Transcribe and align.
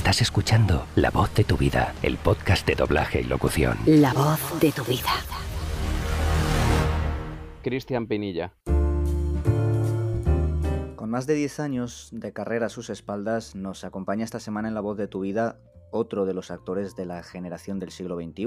Estás 0.00 0.22
escuchando 0.22 0.86
La 0.96 1.10
voz 1.10 1.34
de 1.34 1.44
tu 1.44 1.58
vida, 1.58 1.92
el 2.02 2.16
podcast 2.16 2.66
de 2.66 2.74
doblaje 2.74 3.20
y 3.20 3.24
locución. 3.24 3.76
La 3.84 4.14
voz 4.14 4.58
de 4.58 4.72
tu 4.72 4.82
vida. 4.82 5.10
Cristian 7.62 8.06
Pinilla. 8.06 8.54
Con 10.96 11.10
más 11.10 11.26
de 11.26 11.34
10 11.34 11.60
años 11.60 12.08
de 12.12 12.32
carrera 12.32 12.66
a 12.66 12.68
sus 12.70 12.88
espaldas, 12.88 13.54
nos 13.54 13.84
acompaña 13.84 14.24
esta 14.24 14.40
semana 14.40 14.68
en 14.68 14.74
La 14.74 14.80
voz 14.80 14.96
de 14.96 15.06
tu 15.06 15.20
vida 15.20 15.58
otro 15.90 16.24
de 16.24 16.32
los 16.32 16.50
actores 16.50 16.96
de 16.96 17.04
la 17.04 17.22
generación 17.22 17.78
del 17.78 17.90
siglo 17.90 18.16
XXI, 18.16 18.46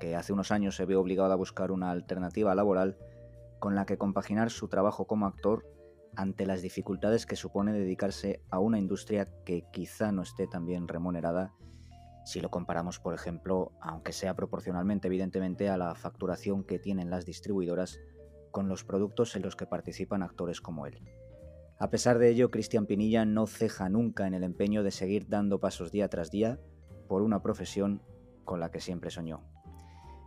que 0.00 0.16
hace 0.16 0.32
unos 0.32 0.50
años 0.50 0.76
se 0.76 0.86
vio 0.86 0.98
obligado 0.98 1.30
a 1.30 1.36
buscar 1.36 1.72
una 1.72 1.90
alternativa 1.90 2.54
laboral 2.54 2.96
con 3.58 3.74
la 3.74 3.84
que 3.84 3.98
compaginar 3.98 4.50
su 4.50 4.68
trabajo 4.68 5.06
como 5.06 5.26
actor 5.26 5.66
ante 6.16 6.46
las 6.46 6.62
dificultades 6.62 7.26
que 7.26 7.36
supone 7.36 7.72
dedicarse 7.72 8.42
a 8.50 8.58
una 8.58 8.78
industria 8.78 9.28
que 9.44 9.64
quizá 9.72 10.12
no 10.12 10.22
esté 10.22 10.46
tan 10.46 10.66
bien 10.66 10.88
remunerada 10.88 11.52
si 12.26 12.40
lo 12.40 12.50
comparamos, 12.50 12.98
por 12.98 13.14
ejemplo, 13.14 13.70
aunque 13.80 14.12
sea 14.12 14.34
proporcionalmente 14.34 15.06
evidentemente, 15.06 15.68
a 15.68 15.76
la 15.76 15.94
facturación 15.94 16.64
que 16.64 16.80
tienen 16.80 17.08
las 17.08 17.24
distribuidoras 17.24 18.00
con 18.50 18.68
los 18.68 18.82
productos 18.82 19.36
en 19.36 19.42
los 19.42 19.54
que 19.54 19.66
participan 19.66 20.24
actores 20.24 20.60
como 20.60 20.86
él. 20.86 20.98
A 21.78 21.88
pesar 21.88 22.18
de 22.18 22.30
ello, 22.30 22.50
Cristian 22.50 22.86
Pinilla 22.86 23.24
no 23.24 23.46
ceja 23.46 23.88
nunca 23.88 24.26
en 24.26 24.34
el 24.34 24.42
empeño 24.42 24.82
de 24.82 24.90
seguir 24.90 25.28
dando 25.28 25.60
pasos 25.60 25.92
día 25.92 26.08
tras 26.08 26.32
día 26.32 26.58
por 27.06 27.22
una 27.22 27.42
profesión 27.42 28.02
con 28.44 28.58
la 28.58 28.72
que 28.72 28.80
siempre 28.80 29.10
soñó. 29.10 29.44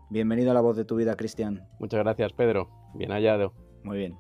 Bienvenido 0.10 0.52
a 0.52 0.54
la 0.54 0.62
voz 0.62 0.78
de 0.78 0.86
tu 0.86 0.96
vida, 0.96 1.18
Cristian. 1.18 1.68
Muchas 1.80 2.00
gracias, 2.00 2.32
Pedro. 2.32 2.70
Bien 2.96 3.12
hallado. 3.12 3.54
Muy 3.84 3.98
bien. 3.98 4.18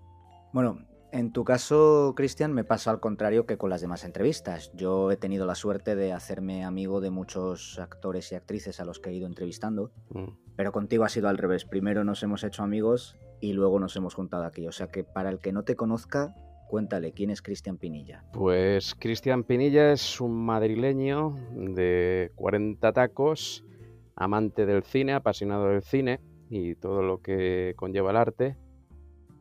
Bueno, 0.51 0.79
en 1.11 1.31
tu 1.31 1.43
caso, 1.43 2.13
Cristian, 2.15 2.53
me 2.53 2.63
pasa 2.63 2.91
al 2.91 2.99
contrario 2.99 3.45
que 3.45 3.57
con 3.57 3.69
las 3.69 3.81
demás 3.81 4.03
entrevistas. 4.03 4.71
Yo 4.75 5.11
he 5.11 5.17
tenido 5.17 5.45
la 5.45 5.55
suerte 5.55 5.95
de 5.95 6.13
hacerme 6.13 6.63
amigo 6.63 7.01
de 7.01 7.09
muchos 7.09 7.79
actores 7.79 8.31
y 8.31 8.35
actrices 8.35 8.79
a 8.79 8.85
los 8.85 8.99
que 8.99 9.09
he 9.09 9.13
ido 9.13 9.27
entrevistando, 9.27 9.91
Mm. 10.09 10.27
pero 10.55 10.71
contigo 10.71 11.03
ha 11.03 11.09
sido 11.09 11.27
al 11.29 11.37
revés. 11.37 11.65
Primero 11.65 12.03
nos 12.03 12.21
hemos 12.23 12.43
hecho 12.43 12.63
amigos 12.63 13.15
y 13.41 13.53
luego 13.53 13.79
nos 13.79 13.95
hemos 13.95 14.13
juntado 14.13 14.43
aquí. 14.43 14.67
O 14.67 14.71
sea 14.71 14.87
que 14.87 15.03
para 15.03 15.29
el 15.29 15.39
que 15.39 15.51
no 15.53 15.63
te 15.63 15.75
conozca, 15.75 16.35
cuéntale 16.69 17.11
quién 17.13 17.29
es 17.31 17.41
Cristian 17.41 17.77
Pinilla. 17.77 18.23
Pues 18.33 18.93
Cristian 18.95 19.43
Pinilla 19.43 19.91
es 19.91 20.21
un 20.21 20.33
madrileño 20.45 21.35
de 21.55 22.31
40 22.35 22.93
tacos, 22.93 23.63
amante 24.15 24.65
del 24.65 24.83
cine, 24.83 25.13
apasionado 25.13 25.67
del 25.69 25.81
cine 25.81 26.19
y 26.49 26.75
todo 26.75 27.01
lo 27.01 27.21
que 27.21 27.73
conlleva 27.75 28.11
el 28.11 28.17
arte, 28.17 28.57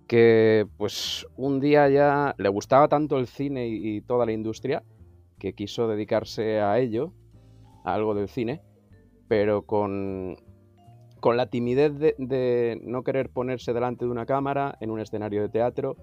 que 0.08 0.66
pues 0.78 1.26
un 1.36 1.60
día 1.60 1.88
ya 1.88 2.34
le 2.38 2.48
gustaba 2.48 2.88
tanto 2.88 3.18
el 3.18 3.26
cine 3.26 3.68
y, 3.68 4.00
toda 4.00 4.24
la 4.24 4.32
industria 4.32 4.82
que 5.38 5.52
quiso 5.52 5.86
dedicarse 5.86 6.60
a 6.60 6.78
ello, 6.78 7.12
a 7.84 7.94
algo 7.94 8.14
del 8.14 8.28
cine, 8.28 8.62
pero 9.28 9.62
con, 9.62 10.36
con 11.20 11.36
la 11.36 11.50
timidez 11.50 11.96
de, 11.98 12.14
de 12.18 12.80
no 12.82 13.04
querer 13.04 13.28
ponerse 13.28 13.72
delante 13.74 14.06
de 14.06 14.10
una 14.10 14.26
cámara 14.26 14.76
en 14.80 14.90
un 14.90 14.98
escenario 14.98 15.42
de 15.42 15.50
teatro, 15.50 15.96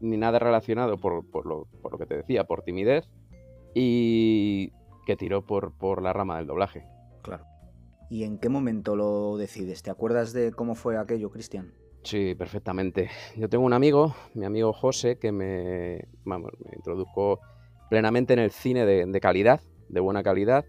ni 0.00 0.16
nada 0.16 0.38
relacionado 0.38 0.96
por, 0.96 1.28
por 1.28 1.44
lo, 1.44 1.66
por 1.82 1.92
lo 1.92 1.98
que 1.98 2.06
te 2.06 2.16
decía, 2.16 2.44
por 2.44 2.62
timidez, 2.62 3.10
y 3.74 4.72
que 5.06 5.16
tiró 5.16 5.44
por, 5.44 5.72
por 5.72 6.02
la 6.02 6.12
rama 6.12 6.38
del 6.38 6.46
doblaje. 6.46 6.86
Claro. 7.22 7.44
¿Y 8.08 8.22
en 8.22 8.38
qué 8.38 8.48
momento 8.48 8.94
lo 8.94 9.36
decides? 9.36 9.82
¿Te 9.82 9.90
acuerdas 9.90 10.32
de 10.32 10.52
cómo 10.52 10.76
fue 10.76 10.96
aquello, 10.96 11.30
Cristian? 11.30 11.79
Sí, 12.02 12.34
perfectamente. 12.34 13.10
Yo 13.36 13.48
tengo 13.48 13.64
un 13.64 13.72
amigo, 13.72 14.14
mi 14.34 14.46
amigo 14.46 14.72
José, 14.72 15.18
que 15.18 15.32
me, 15.32 16.04
vamos, 16.24 16.52
me 16.64 16.76
introdujo 16.76 17.40
plenamente 17.90 18.32
en 18.32 18.38
el 18.38 18.50
cine 18.50 18.86
de, 18.86 19.20
calidad, 19.20 19.60
de 19.88 20.00
buena 20.00 20.22
calidad, 20.22 20.64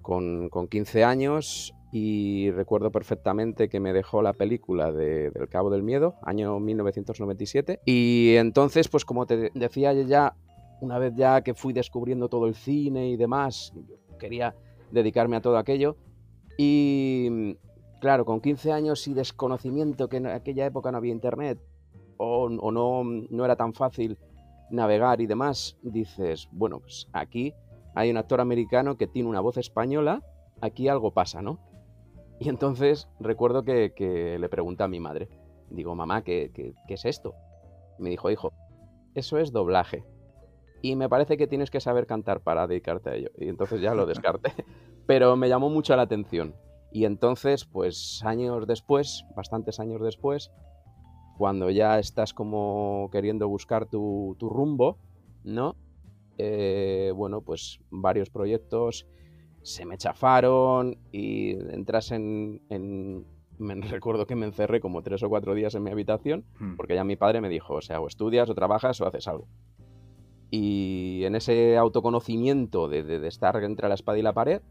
con, 0.00 0.48
con, 0.48 0.68
15 0.68 1.04
años 1.04 1.74
y 1.92 2.50
recuerdo 2.52 2.90
perfectamente 2.90 3.68
que 3.68 3.80
me 3.80 3.92
dejó 3.92 4.22
la 4.22 4.32
película 4.32 4.90
de, 4.90 5.30
del 5.30 5.48
Cabo 5.48 5.70
del 5.70 5.82
Miedo, 5.82 6.16
año 6.22 6.58
1997, 6.60 7.80
y 7.84 8.34
entonces, 8.36 8.88
pues 8.88 9.04
como 9.04 9.26
te 9.26 9.50
decía 9.54 9.92
ya, 9.92 10.34
una 10.80 10.98
vez 10.98 11.14
ya 11.16 11.42
que 11.42 11.54
fui 11.54 11.72
descubriendo 11.72 12.28
todo 12.28 12.46
el 12.46 12.54
cine 12.54 13.08
y 13.08 13.16
demás, 13.16 13.72
quería 14.18 14.54
dedicarme 14.90 15.36
a 15.36 15.40
todo 15.40 15.56
aquello, 15.56 15.96
y 16.56 17.56
claro, 18.04 18.26
con 18.26 18.42
15 18.42 18.70
años 18.70 19.08
y 19.08 19.14
desconocimiento, 19.14 20.10
que 20.10 20.18
en 20.18 20.26
aquella 20.26 20.66
época 20.66 20.92
no 20.92 20.98
había 20.98 21.10
internet, 21.10 21.58
o, 22.18 22.44
o 22.44 22.70
no, 22.70 23.02
no 23.02 23.44
era 23.46 23.56
tan 23.56 23.72
fácil 23.72 24.18
navegar 24.68 25.22
y 25.22 25.26
demás, 25.26 25.78
dices, 25.80 26.46
bueno, 26.52 26.80
pues 26.80 27.08
aquí 27.14 27.54
hay 27.94 28.10
un 28.10 28.18
actor 28.18 28.42
americano 28.42 28.98
que 28.98 29.06
tiene 29.06 29.30
una 29.30 29.40
voz 29.40 29.56
española, 29.56 30.20
aquí 30.60 30.86
algo 30.86 31.12
pasa, 31.12 31.40
¿no? 31.40 31.58
Y 32.38 32.50
entonces 32.50 33.08
recuerdo 33.20 33.62
que, 33.62 33.94
que 33.96 34.38
le 34.38 34.50
pregunté 34.50 34.82
a 34.82 34.88
mi 34.88 35.00
madre, 35.00 35.30
digo, 35.70 35.94
mamá, 35.94 36.20
¿qué, 36.20 36.50
qué, 36.52 36.74
qué 36.86 36.94
es 36.94 37.06
esto? 37.06 37.32
Me 37.98 38.10
dijo, 38.10 38.30
hijo, 38.30 38.52
eso 39.14 39.38
es 39.38 39.50
doblaje. 39.50 40.04
Y 40.82 40.94
me 40.94 41.08
parece 41.08 41.38
que 41.38 41.46
tienes 41.46 41.70
que 41.70 41.80
saber 41.80 42.06
cantar 42.06 42.40
para 42.40 42.66
dedicarte 42.66 43.08
a 43.08 43.14
ello. 43.14 43.30
Y 43.38 43.48
entonces 43.48 43.80
ya 43.80 43.94
lo 43.94 44.04
descarté. 44.04 44.52
Pero 45.06 45.36
me 45.36 45.48
llamó 45.48 45.70
mucho 45.70 45.96
la 45.96 46.02
atención. 46.02 46.54
Y 46.94 47.06
entonces, 47.06 47.64
pues 47.64 48.22
años 48.24 48.68
después, 48.68 49.24
bastantes 49.34 49.80
años 49.80 50.00
después, 50.00 50.52
cuando 51.36 51.68
ya 51.68 51.98
estás 51.98 52.32
como 52.32 53.08
queriendo 53.10 53.48
buscar 53.48 53.86
tu, 53.86 54.36
tu 54.38 54.48
rumbo, 54.48 54.96
¿no? 55.42 55.74
Eh, 56.38 57.12
bueno, 57.16 57.40
pues 57.40 57.80
varios 57.90 58.30
proyectos 58.30 59.08
se 59.62 59.84
me 59.84 59.98
chafaron 59.98 60.96
y 61.10 61.58
entras 61.72 62.12
en, 62.12 62.62
en, 62.68 63.26
Me 63.58 63.74
recuerdo 63.98 64.28
que 64.28 64.36
me 64.36 64.46
encerré 64.46 64.80
como 64.80 65.02
tres 65.02 65.24
o 65.24 65.28
cuatro 65.28 65.54
días 65.56 65.74
en 65.74 65.82
mi 65.82 65.90
habitación 65.90 66.44
Hmm. 66.60 66.76
porque 66.76 66.94
ya 66.94 67.02
mi 67.02 67.16
padre 67.16 67.40
me 67.40 67.48
dijo, 67.48 67.74
o 67.74 67.82
sea, 67.82 68.00
o 68.00 68.06
estudias 68.06 68.48
o 68.48 68.54
trabajas 68.54 69.00
o 69.00 69.06
haces 69.08 69.26
algo. 69.26 69.48
Y 70.52 71.24
en 71.24 71.34
ese 71.34 71.76
autoconocimiento 71.76 72.86
de, 72.88 73.02
de, 73.02 73.18
de 73.18 73.26
estar 73.26 73.60
entre 73.64 73.88
la 73.88 73.94
espada 73.96 74.16
y 74.18 74.22
la 74.22 74.32
pared, 74.32 74.62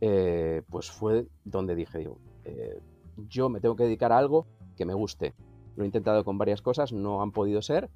eh, 0.00 0.62
pues 0.70 0.90
fue 0.90 1.26
donde 1.44 1.74
dije, 1.74 1.98
digo, 1.98 2.18
eh, 2.44 2.80
yo 3.28 3.48
me 3.48 3.60
tengo 3.60 3.76
que 3.76 3.84
dedicar 3.84 4.12
a 4.12 4.18
algo 4.18 4.46
que 4.76 4.84
me 4.84 4.94
guste. 4.94 5.34
Lo 5.76 5.82
he 5.84 5.86
intentado 5.86 6.24
con 6.24 6.38
varias 6.38 6.62
cosas, 6.62 6.92
no 6.92 7.22
han 7.22 7.32
podido 7.32 7.62
ser. 7.62 7.90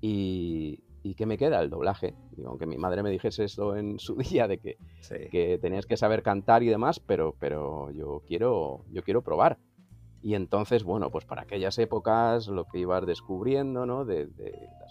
Y, 0.00 0.80
¿y 1.02 1.14
qué 1.14 1.26
me 1.26 1.38
queda? 1.38 1.60
El 1.60 1.70
doblaje. 1.70 2.14
Digo, 2.36 2.50
aunque 2.50 2.66
mi 2.66 2.76
madre 2.76 3.02
me 3.02 3.10
dijese 3.10 3.44
eso 3.44 3.76
en 3.76 3.98
su 3.98 4.16
día, 4.16 4.48
de 4.48 4.58
que, 4.58 4.76
Sí. 5.00 5.16
que 5.30 5.58
tenías 5.58 5.86
que 5.86 5.96
saber 5.96 6.22
cantar 6.22 6.62
y 6.62 6.68
demás, 6.68 7.00
pero, 7.00 7.34
pero 7.38 7.90
yo, 7.90 8.22
quiero, 8.26 8.84
yo 8.90 9.02
quiero 9.02 9.22
probar. 9.22 9.58
Y 10.22 10.34
entonces, 10.34 10.84
bueno, 10.84 11.10
pues 11.10 11.26
para 11.26 11.42
aquellas 11.42 11.78
épocas 11.78 12.48
lo 12.48 12.64
que 12.64 12.78
ibas 12.78 13.04
descubriendo, 13.06 13.84
¿no? 13.84 14.04
De, 14.06 14.26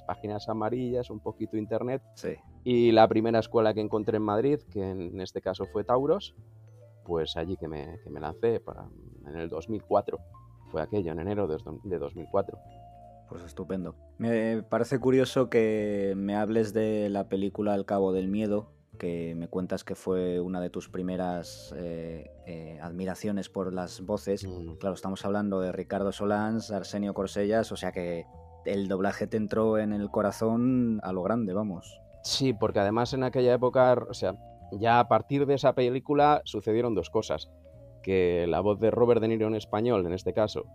páginas 0.05 0.49
amarillas, 0.49 1.09
un 1.09 1.19
poquito 1.19 1.57
internet. 1.57 2.01
Sí. 2.15 2.35
Y 2.63 2.91
la 2.91 3.07
primera 3.07 3.39
escuela 3.39 3.73
que 3.73 3.81
encontré 3.81 4.17
en 4.17 4.23
Madrid, 4.23 4.59
que 4.71 4.89
en 4.89 5.19
este 5.21 5.41
caso 5.41 5.65
fue 5.65 5.83
Tauros, 5.83 6.35
pues 7.03 7.35
allí 7.37 7.57
que 7.57 7.67
me, 7.67 7.99
que 8.03 8.09
me 8.09 8.19
lancé 8.19 8.59
para, 8.59 8.87
en 9.27 9.35
el 9.35 9.49
2004. 9.49 10.19
Fue 10.71 10.81
aquello, 10.81 11.11
en 11.11 11.19
enero 11.19 11.47
de, 11.47 11.57
de 11.83 11.97
2004. 11.97 12.57
Pues 13.29 13.43
estupendo. 13.43 13.95
Me 14.17 14.63
parece 14.63 14.99
curioso 14.99 15.49
que 15.49 16.13
me 16.15 16.35
hables 16.35 16.73
de 16.73 17.09
la 17.09 17.29
película 17.29 17.73
Al 17.73 17.85
Cabo 17.85 18.11
del 18.11 18.27
Miedo, 18.27 18.71
que 18.97 19.33
me 19.35 19.47
cuentas 19.47 19.83
que 19.83 19.95
fue 19.95 20.39
una 20.39 20.61
de 20.61 20.69
tus 20.69 20.89
primeras 20.89 21.73
eh, 21.77 22.31
eh, 22.45 22.79
admiraciones 22.81 23.49
por 23.49 23.73
las 23.73 24.01
voces. 24.01 24.45
Mm. 24.45 24.75
Claro, 24.75 24.95
estamos 24.95 25.25
hablando 25.25 25.59
de 25.61 25.71
Ricardo 25.71 26.11
Solans, 26.11 26.71
Arsenio 26.71 27.13
Corsellas, 27.13 27.71
o 27.71 27.75
sea 27.75 27.91
que 27.91 28.25
el 28.65 28.87
doblaje 28.87 29.27
te 29.27 29.37
entró 29.37 29.77
en 29.77 29.93
el 29.93 30.09
corazón 30.09 30.99
a 31.03 31.11
lo 31.11 31.23
grande, 31.23 31.53
vamos. 31.53 31.99
Sí, 32.23 32.53
porque 32.53 32.79
además 32.79 33.13
en 33.13 33.23
aquella 33.23 33.53
época, 33.53 33.93
o 34.09 34.13
sea, 34.13 34.35
ya 34.71 34.99
a 34.99 35.07
partir 35.07 35.45
de 35.45 35.55
esa 35.55 35.73
película 35.73 36.41
sucedieron 36.45 36.95
dos 36.95 37.09
cosas. 37.09 37.51
Que 38.01 38.45
la 38.47 38.59
voz 38.59 38.79
de 38.79 38.91
Robert 38.91 39.21
De 39.21 39.29
Niro 39.29 39.47
en 39.47 39.55
español, 39.55 40.05
en 40.05 40.13
este 40.13 40.33
caso, 40.33 40.65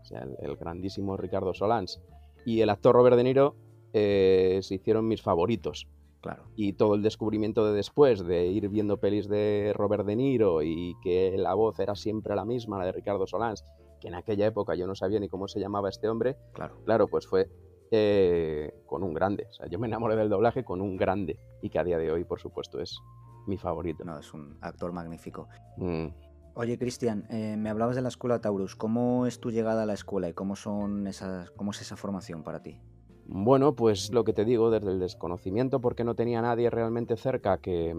o 0.00 0.04
sea, 0.04 0.20
el, 0.20 0.36
el 0.40 0.56
grandísimo 0.56 1.16
Ricardo 1.16 1.52
Solans, 1.52 2.00
y 2.46 2.62
el 2.62 2.70
actor 2.70 2.94
Robert 2.94 3.16
De 3.16 3.24
Niro 3.24 3.56
eh, 3.92 4.60
se 4.62 4.76
hicieron 4.76 5.06
mis 5.06 5.22
favoritos. 5.22 5.86
Claro. 6.20 6.44
Y 6.56 6.72
todo 6.72 6.94
el 6.94 7.02
descubrimiento 7.02 7.64
de 7.64 7.74
después, 7.74 8.24
de 8.24 8.46
ir 8.46 8.68
viendo 8.68 8.98
pelis 8.98 9.28
de 9.28 9.72
Robert 9.74 10.04
De 10.04 10.16
Niro 10.16 10.62
y 10.62 10.96
que 11.02 11.36
la 11.38 11.54
voz 11.54 11.78
era 11.78 11.94
siempre 11.94 12.34
la 12.34 12.44
misma, 12.44 12.78
la 12.78 12.86
de 12.86 12.92
Ricardo 12.92 13.26
Solans, 13.26 13.64
que 14.00 14.08
en 14.08 14.14
aquella 14.14 14.46
época 14.46 14.74
yo 14.74 14.86
no 14.86 14.94
sabía 14.94 15.20
ni 15.20 15.28
cómo 15.28 15.48
se 15.48 15.60
llamaba 15.60 15.88
este 15.88 16.08
hombre, 16.08 16.36
Claro. 16.52 16.76
claro, 16.84 17.08
pues 17.08 17.26
fue 17.26 17.48
eh, 17.90 18.72
con 18.86 19.02
un 19.02 19.14
grande. 19.14 19.46
O 19.48 19.52
sea, 19.52 19.66
yo 19.66 19.78
me 19.78 19.86
enamoré 19.86 20.16
del 20.16 20.28
doblaje 20.28 20.64
con 20.64 20.80
un 20.80 20.96
grande 20.96 21.38
y 21.62 21.70
que 21.70 21.78
a 21.78 21.84
día 21.84 21.98
de 21.98 22.10
hoy, 22.10 22.24
por 22.24 22.40
supuesto, 22.40 22.80
es 22.80 22.98
mi 23.46 23.56
favorito. 23.56 24.04
No, 24.04 24.18
es 24.18 24.32
un 24.34 24.58
actor 24.60 24.92
magnífico. 24.92 25.48
Mm. 25.76 26.08
Oye, 26.54 26.76
Cristian, 26.76 27.24
eh, 27.30 27.56
me 27.56 27.70
hablabas 27.70 27.96
de 27.96 28.02
la 28.02 28.08
escuela 28.08 28.40
Taurus. 28.40 28.74
¿Cómo 28.74 29.26
es 29.26 29.40
tu 29.40 29.50
llegada 29.50 29.84
a 29.84 29.86
la 29.86 29.94
escuela 29.94 30.28
y 30.28 30.34
cómo, 30.34 30.56
son 30.56 31.06
esas, 31.06 31.50
cómo 31.52 31.70
es 31.70 31.80
esa 31.80 31.96
formación 31.96 32.42
para 32.42 32.62
ti? 32.62 32.80
Bueno, 33.26 33.74
pues 33.74 34.12
lo 34.12 34.24
que 34.24 34.32
te 34.32 34.44
digo, 34.44 34.70
desde 34.70 34.90
el 34.90 34.98
desconocimiento, 34.98 35.80
porque 35.80 36.02
no 36.02 36.14
tenía 36.14 36.42
nadie 36.42 36.68
realmente 36.70 37.16
cerca 37.16 37.58
que, 37.58 37.94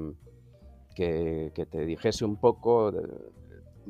que, 0.95 1.67
te 1.69 1.85
dijese 1.85 2.25
un 2.25 2.35
poco, 2.35 2.91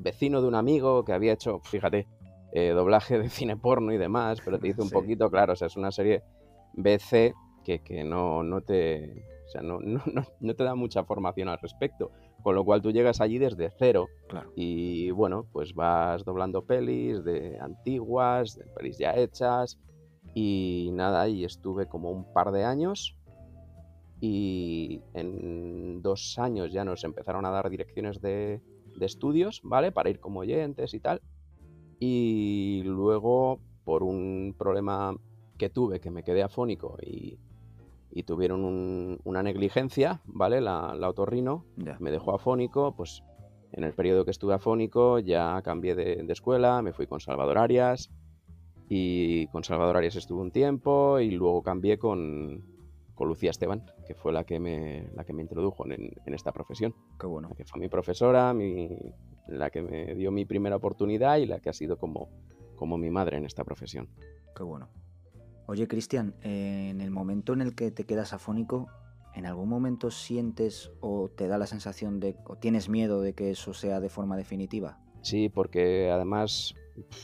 vecino 0.01 0.41
de 0.41 0.47
un 0.47 0.55
amigo 0.55 1.03
que 1.03 1.13
había 1.13 1.33
hecho, 1.33 1.59
fíjate, 1.59 2.07
eh, 2.51 2.69
doblaje 2.69 3.19
de 3.19 3.29
cine 3.29 3.57
porno 3.57 3.93
y 3.93 3.97
demás, 3.97 4.39
pero 4.43 4.59
te 4.59 4.67
dice 4.67 4.81
un 4.81 4.89
poquito, 4.89 5.29
claro, 5.29 5.53
o 5.53 5.55
sea, 5.55 5.67
es 5.67 5.77
una 5.77 5.91
serie 5.91 6.23
BC 6.73 7.33
que, 7.63 7.79
que 7.83 8.03
no, 8.03 8.43
no, 8.43 8.61
te, 8.61 9.23
o 9.45 9.49
sea, 9.49 9.61
no, 9.61 9.79
no, 9.79 10.01
no, 10.39 10.53
te 10.55 10.63
da 10.63 10.75
mucha 10.75 11.03
formación 11.03 11.49
al 11.49 11.59
respecto. 11.59 12.11
Con 12.41 12.55
lo 12.55 12.63
cual 12.63 12.81
tú 12.81 12.91
llegas 12.91 13.19
allí 13.19 13.37
desde 13.37 13.69
cero 13.77 14.07
claro. 14.29 14.53
y 14.55 15.11
bueno, 15.11 15.45
pues 15.51 15.73
vas 15.73 16.23
doblando 16.23 16.63
pelis 16.63 17.21
de 17.25 17.59
antiguas, 17.59 18.55
de 18.55 18.63
pelis 18.67 18.97
ya 18.97 19.13
hechas 19.13 19.77
y 20.33 20.89
nada, 20.93 21.27
y 21.27 21.43
estuve 21.43 21.87
como 21.87 22.11
un 22.11 22.31
par 22.31 22.53
de 22.53 22.63
años 22.63 23.17
y 24.21 25.01
en 25.13 26.01
dos 26.01 26.39
años 26.39 26.71
ya 26.71 26.85
nos 26.85 27.03
empezaron 27.03 27.45
a 27.45 27.49
dar 27.49 27.69
direcciones 27.69 28.21
de, 28.21 28.61
de 28.99 29.05
estudios, 29.05 29.61
¿vale? 29.63 29.91
Para 29.91 30.09
ir 30.09 30.19
como 30.19 30.41
oyentes 30.41 30.93
y 30.93 30.99
tal. 30.99 31.21
Y 31.99 32.83
luego, 32.85 33.59
por 33.83 34.03
un 34.03 34.55
problema 34.57 35.15
que 35.57 35.69
tuve, 35.69 35.99
que 35.99 36.11
me 36.11 36.23
quedé 36.23 36.43
afónico 36.43 36.97
y, 37.01 37.39
y 38.11 38.23
tuvieron 38.23 39.19
una 39.23 39.43
negligencia, 39.43 40.21
¿vale? 40.25 40.61
La, 40.61 40.93
la 40.95 41.09
otorrino 41.09 41.65
me 41.99 42.11
dejó 42.11 42.33
afónico, 42.33 42.95
pues 42.95 43.23
en 43.71 43.83
el 43.83 43.93
periodo 43.93 44.25
que 44.25 44.31
estuve 44.31 44.53
afónico 44.53 45.19
ya 45.19 45.61
cambié 45.61 45.95
de, 45.95 46.25
escuela, 46.29 46.81
me 46.81 46.93
fui 46.93 47.07
con 47.07 47.19
Salvador 47.19 47.57
Arias 47.57 48.09
y 48.87 49.47
con 49.47 49.63
Salvador 49.63 49.97
Arias 49.97 50.15
estuve 50.15 50.41
un 50.41 50.51
tiempo 50.51 51.19
y 51.19 51.31
luego 51.31 51.61
cambié 51.61 51.99
con, 51.99 52.63
con 53.19 53.27
Lucía 53.27 53.51
Esteban, 53.51 53.83
que 54.07 54.15
fue 54.15 54.31
la 54.31 54.45
que 54.45 54.61
me, 54.61 55.09
la 55.13 55.25
que 55.25 55.33
me 55.33 55.41
introdujo 55.41 55.85
en, 55.85 56.09
en 56.25 56.33
esta 56.33 56.53
profesión. 56.53 56.95
Qué 57.19 57.27
bueno. 57.27 57.49
que 57.49 57.65
fue 57.65 57.77
mi 57.77 57.89
profesora, 57.89 58.53
mi, 58.53 58.87
la 59.45 59.69
que 59.69 59.81
me 59.81 60.15
dio 60.15 60.31
mi 60.31 60.45
primera 60.45 60.77
oportunidad 60.77 61.35
y 61.35 61.45
la 61.45 61.59
que 61.59 61.67
ha 61.69 61.73
sido 61.73 61.97
como, 61.97 62.29
como 62.77 62.97
mi 62.97 63.09
madre 63.09 63.35
en 63.35 63.43
esta 63.43 63.65
profesión. 63.65 64.07
Qué 64.55 64.63
bueno. 64.63 64.87
Oye, 65.67 65.85
Cristian, 65.89 66.33
en 66.43 67.01
el 67.01 67.11
momento 67.11 67.51
en 67.51 67.59
el 67.59 67.75
que 67.75 67.91
te 67.91 68.05
quedas 68.05 68.31
afónico, 68.31 68.87
¿en 69.35 69.45
algún 69.45 69.67
momento 69.67 70.11
sientes 70.11 70.89
o 71.01 71.27
te 71.27 71.49
da 71.49 71.57
la 71.57 71.67
sensación 71.67 72.21
de, 72.21 72.37
o 72.45 72.55
tienes 72.55 72.87
miedo 72.87 73.19
de 73.19 73.33
que 73.33 73.51
eso 73.51 73.73
sea 73.73 73.99
de 73.99 74.07
forma 74.07 74.37
definitiva? 74.37 74.97
Sí, 75.23 75.49
porque 75.49 76.09
además, 76.09 76.73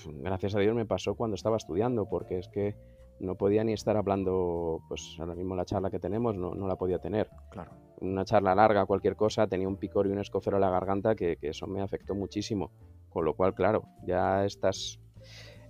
gracias 0.05 0.55
a 0.55 0.59
Dios 0.59 0.75
me 0.75 0.85
pasó 0.85 1.15
cuando 1.15 1.35
estaba 1.35 1.55
estudiando, 1.55 2.09
porque 2.09 2.37
es 2.37 2.49
que 2.49 2.75
no 3.19 3.35
podía 3.35 3.63
ni 3.63 3.73
estar 3.73 3.97
hablando, 3.97 4.81
pues 4.87 5.15
ahora 5.19 5.35
mismo 5.35 5.55
la 5.55 5.65
charla 5.65 5.89
que 5.89 5.99
tenemos 5.99 6.35
no, 6.35 6.53
no 6.53 6.67
la 6.67 6.75
podía 6.75 6.99
tener. 6.99 7.29
Claro. 7.49 7.71
Una 8.01 8.25
charla 8.25 8.55
larga, 8.55 8.85
cualquier 8.85 9.15
cosa, 9.15 9.47
tenía 9.47 9.67
un 9.67 9.77
picor 9.77 10.07
y 10.07 10.11
un 10.11 10.19
escofero 10.19 10.57
en 10.57 10.61
la 10.61 10.69
garganta 10.69 11.15
que, 11.15 11.37
que 11.37 11.49
eso 11.49 11.67
me 11.67 11.81
afectó 11.81 12.15
muchísimo. 12.15 12.71
Con 13.09 13.25
lo 13.25 13.33
cual, 13.33 13.53
claro, 13.53 13.83
ya 14.05 14.43
estás 14.43 14.99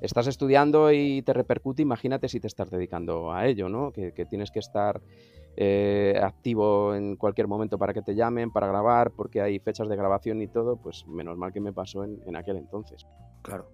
estás 0.01 0.27
estudiando 0.27 0.92
y 0.92 1.21
te 1.21 1.33
repercute, 1.33 1.81
imagínate 1.81 2.27
si 2.30 2.39
te 2.39 2.47
estás 2.47 2.69
dedicando 2.69 3.31
a 3.31 3.47
ello, 3.47 3.69
¿no? 3.69 3.92
Que, 3.92 4.12
tienes 4.30 4.51
que 4.51 4.59
estar 4.59 5.01
eh, 5.56 6.19
activo 6.21 6.95
en 6.95 7.15
cualquier 7.15 7.47
momento 7.47 7.77
para 7.77 7.94
que 7.94 8.01
te 8.01 8.15
llamen, 8.15 8.51
para 8.51 8.68
grabar, 8.68 9.12
porque 9.12 9.42
hay 9.42 9.59
fechas 9.59 9.88
de 9.88 9.95
grabación 9.95 10.42
y 10.42 10.47
todo, 10.47 10.77
pues 10.77 11.06
menos 11.07 11.38
mal 11.38 11.53
que 11.53 11.59
me 11.59 11.74
pasó 11.74 12.03
en, 12.03 12.36
aquel 12.36 12.57
entonces. 12.57 13.06
Claro. 13.42 13.68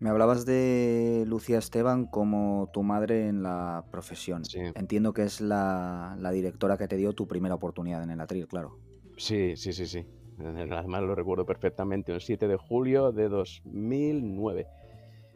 Me 0.00 0.10
hablabas 0.10 0.44
de 0.44 1.24
Lucía 1.26 1.58
Esteban 1.58 2.06
como 2.06 2.68
tu 2.72 2.82
madre 2.82 3.28
en 3.28 3.42
la 3.42 3.84
profesión. 3.90 4.42
Entiendo 4.74 5.12
que 5.12 5.22
es 5.22 5.40
la, 5.40 6.16
la, 6.18 6.30
directora 6.30 6.76
que 6.76 6.88
te 6.88 6.96
dio 6.96 7.12
tu 7.12 7.26
primera 7.26 7.54
oportunidad 7.54 8.02
en 8.02 8.10
el 8.10 8.20
atril, 8.20 8.46
claro. 8.46 8.78
Sí, 9.16 9.56
sí, 9.56 9.72
sí, 9.72 9.86
sí. 9.86 10.04
Además 10.38 11.02
lo 11.02 11.14
recuerdo 11.14 11.46
perfectamente, 11.46 12.12
el 12.12 12.20
7 12.20 12.48
de 12.48 12.56
julio 12.56 13.12
de 13.12 13.28
2009 13.28 14.66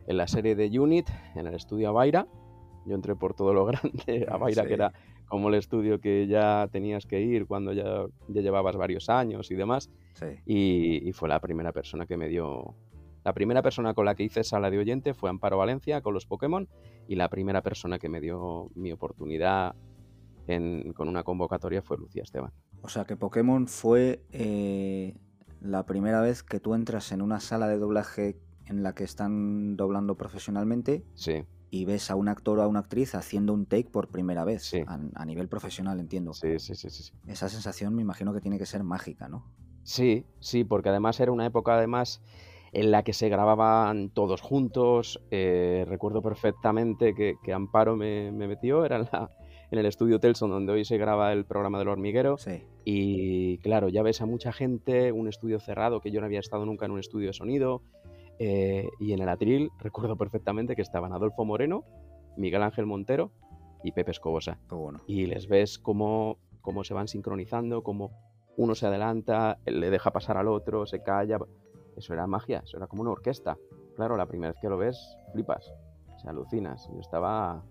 en 0.09 0.17
la 0.17 0.27
serie 0.27 0.57
de 0.57 0.81
Unit, 0.81 1.09
en 1.35 1.47
el 1.47 1.55
estudio 1.55 1.91
Avaira. 1.91 2.27
Yo 2.87 2.95
entré 2.95 3.15
por 3.15 3.35
todo 3.35 3.53
lo 3.53 3.65
grande, 3.67 4.27
Avaira, 4.29 4.67
que 4.67 4.75
era 4.75 4.93
como 5.29 5.51
el 5.51 5.55
estudio 5.55 6.01
que 6.01 6.27
ya 6.27 6.69
tenías 6.73 7.07
que 7.07 7.21
ir 7.21 7.47
cuando 7.47 7.73
ya, 7.75 8.07
ya 8.29 8.41
llevabas 8.41 8.77
varios 8.77 9.11
años 9.11 9.51
y 9.51 9.55
demás. 9.55 9.91
Y, 10.47 11.13
fue 11.13 11.29
la 11.29 11.41
primera 11.41 11.73
persona 11.73 12.07
que 12.07 12.17
me 12.17 12.29
dio. 12.29 12.75
La 13.29 13.35
primera 13.35 13.61
persona 13.61 13.93
con 13.93 14.07
la 14.07 14.15
que 14.15 14.23
hice 14.23 14.43
sala 14.43 14.71
de 14.71 14.79
oyente 14.79 15.13
fue 15.13 15.29
Amparo 15.29 15.59
Valencia 15.59 16.01
con 16.01 16.15
los 16.15 16.25
Pokémon 16.25 16.67
y 17.07 17.17
la 17.17 17.29
primera 17.29 17.61
persona 17.61 17.99
que 17.99 18.09
me 18.09 18.23
dio 18.23 18.71
mi 18.75 18.91
oportunidad 18.91 19.75
con 20.95 21.09
una 21.09 21.25
convocatoria 21.25 21.83
fue 21.83 21.99
Lucía 21.99 22.23
Esteban. 22.23 22.53
O 22.81 22.89
sea 22.89 23.05
que 23.05 23.17
Pokémon 23.17 23.67
fue 23.67 24.25
eh, 24.33 25.15
la 25.61 25.85
primera 25.85 26.23
vez 26.23 26.43
que 26.43 26.59
tú 26.59 26.73
entras 26.73 27.13
en 27.13 27.21
una 27.21 27.39
sala 27.39 27.69
de 27.69 27.77
doblaje 27.77 28.39
en 28.65 28.83
la 28.83 28.95
que 28.95 29.05
están 29.05 29.77
doblando 29.77 30.15
profesionalmente 30.15 31.05
sí. 31.13 31.45
y 31.69 31.85
ves 31.85 32.11
a 32.11 32.15
un 32.15 32.29
actor 32.29 32.61
o 32.61 32.63
a 32.63 32.67
una 32.67 32.81
actriz 32.81 33.15
haciendo 33.15 33.53
un 33.53 33.67
take 33.67 33.91
por 33.91 34.09
primera 34.09 34.45
vez, 34.45 34.73
a, 34.87 35.25
nivel 35.27 35.49
profesional, 35.49 36.01
entiendo. 36.01 36.33
Sí, 36.33 36.59
sí, 36.59 36.75
sí, 36.75 36.89
sí, 36.89 37.13
Esa 37.27 37.51
sensación 37.51 37.95
me 37.95 38.01
imagino 38.01 38.33
que 38.33 38.41
tiene 38.41 38.57
que 38.57 38.65
ser 38.65 38.85
mágica, 38.85 39.29
¿no? 39.29 39.45
Sí, 39.83 40.25
sí, 40.41 40.65
porque 40.65 40.89
además 40.89 41.21
era 41.21 41.31
una 41.31 41.45
época 41.45 41.75
además 41.75 42.23
en 42.73 42.91
la 42.91 43.03
que 43.03 43.13
se 43.13 43.29
grababan 43.29 44.11
todos 44.11 44.41
juntos. 44.41 45.21
Eh, 45.31 45.85
recuerdo 45.89 46.23
perfectamente 46.23 47.15
que, 47.15 47.53
Amparo 47.53 47.97
me, 47.97 48.31
metió, 48.33 48.85
era 48.85 48.97
en, 48.97 49.09
la, 49.13 49.31
en 49.71 49.79
el 49.79 49.87
estudio 49.87 50.21
Telson, 50.21 50.51
donde 50.51 50.73
hoy 50.73 50.85
se 50.85 50.99
graba 50.99 51.33
el 51.33 51.45
programa 51.45 51.79
del 51.79 51.89
hormiguero. 51.89 52.37
Sí. 52.39 52.63
Y 52.85 53.59
claro, 53.59 53.89
ya 53.89 54.03
ves 54.03 54.21
a 54.21 54.27
mucha 54.27 54.53
gente, 54.53 55.13
un 55.13 55.29
estudio 55.29 55.61
cerrado, 55.61 56.01
que 56.01 56.11
yo 56.11 56.21
no 56.21 56.27
había 56.27 56.41
estado 56.41 56.65
nunca 56.65 56.87
en 56.87 56.93
un 56.93 56.99
estudio 56.99 57.29
de 57.29 57.35
sonido. 57.35 57.83
Eh, 58.39 58.89
y 59.01 59.13
en 59.13 59.21
el 59.21 59.29
atril 59.29 59.71
recuerdo 59.81 60.17
perfectamente 60.17 60.77
que 60.77 60.83
estaban 60.83 61.13
Adolfo 61.13 61.45
Moreno, 61.45 61.85
Miguel 62.37 62.63
Ángel 62.63 62.87
Montero 62.87 63.33
y 63.83 63.93
Pepe 63.93 64.13
Escobosa. 64.13 64.59
Y 65.07 65.27
les 65.27 65.49
ves 65.49 65.79
cómo, 65.79 66.39
cómo 66.61 66.85
se 66.85 66.95
van 66.95 67.09
sincronizando, 67.09 67.83
cómo 67.83 68.13
uno 68.57 68.75
se 68.75 68.87
adelanta, 68.87 69.59
le 69.67 69.91
deja 69.91 70.13
pasar 70.13 70.37
al 70.37 70.49
otro, 70.49 70.87
se 70.87 71.03
calla. 71.03 71.39
Eso 71.99 72.15
era 72.15 72.27
magia, 72.27 72.63
eso 72.65 72.77
era 72.77 72.87
como 72.87 73.03
una 73.03 73.11
orquesta. 73.11 73.59
Claro, 73.97 74.17
la 74.17 74.27
primera 74.27 74.53
vez 74.53 74.61
que 74.61 74.69
lo 74.69 74.79
ves, 74.79 75.19
flipas, 75.33 75.73
se 76.23 76.29
alucinas. 76.29 76.89
Yo 76.93 77.01
estaba... 77.01 77.63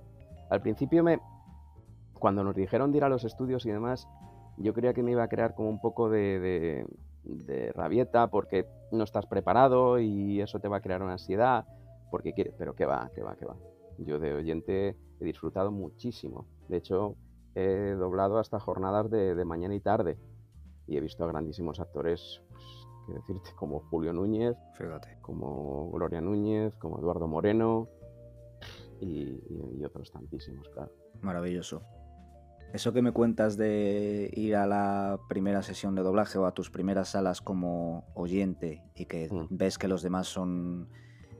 Al 0.50 0.62
principio 0.62 1.04
me... 1.04 1.20
Cuando 2.14 2.44
nos 2.44 2.56
dijeron 2.56 2.92
de 2.92 2.98
ir 2.98 3.04
a 3.04 3.10
los 3.10 3.24
estudios 3.24 3.66
y 3.66 3.72
demás, 3.72 4.08
yo 4.58 4.74
creía 4.74 4.94
que 4.94 5.04
me 5.04 5.12
iba 5.12 5.24
a 5.24 5.28
crear 5.28 5.54
como 5.56 5.70
un 5.70 5.80
poco 5.80 6.10
de 6.10 6.86
de 7.28 7.72
rabieta 7.74 8.28
porque 8.28 8.66
no 8.92 9.04
estás 9.04 9.26
preparado 9.26 10.00
y 10.00 10.42
eso 10.42 10.60
te 10.60 10.68
va 10.68 10.78
a 10.78 10.82
crear 10.82 11.02
una 11.04 11.14
ansiedad 11.14 11.66
porque 12.10 12.34
quieres, 12.34 12.54
pero 12.58 12.74
que 12.74 12.86
va, 12.86 13.12
que 13.14 13.22
va, 13.22 13.36
que 13.36 13.46
va. 13.46 13.58
Yo 13.98 14.20
de 14.20 14.34
oyente 14.34 14.96
he 15.20 15.26
disfrutado 15.26 15.72
muchísimo. 15.72 16.46
De 16.70 16.78
hecho, 16.78 17.16
he 17.56 17.96
doblado 17.98 18.38
hasta 18.38 18.60
jornadas 18.60 19.10
de, 19.10 19.44
mañana 19.44 19.76
y 19.76 19.80
tarde 19.80 20.18
y 20.88 20.96
he 20.96 21.02
visto 21.02 21.26
a 21.26 21.28
grandísimos 21.28 21.80
actores, 21.80 22.42
pues, 22.52 22.87
que 23.08 23.14
decirte, 23.14 23.50
como 23.56 23.80
Julio 23.90 24.14
Núñez, 24.14 24.56
Fíjate. 24.78 25.18
como 25.22 25.90
Gloria 25.92 26.22
Núñez, 26.22 26.76
como 26.76 27.00
Eduardo 27.00 27.28
Moreno 27.28 27.90
y, 29.00 29.42
y 29.80 29.84
otros 29.84 30.12
tantísimos, 30.12 30.70
claro. 30.70 30.92
Maravilloso. 31.22 31.82
Eso 32.74 32.92
que 32.92 33.02
me 33.02 33.14
cuentas 33.14 33.56
de 33.56 34.30
ir 34.34 34.56
a 34.56 34.68
la 34.68 35.20
primera 35.30 35.62
sesión 35.62 35.96
de 35.96 36.02
doblaje 36.02 36.38
o 36.38 36.46
a 36.46 36.54
tus 36.54 36.70
primeras 36.70 37.10
salas 37.10 37.42
como 37.42 38.06
oyente 38.14 38.84
y 38.94 39.06
que 39.06 39.30
mm. 39.32 39.48
ves 39.50 39.78
que 39.78 39.88
los 39.88 40.02
demás 40.02 40.28
son, 40.28 40.90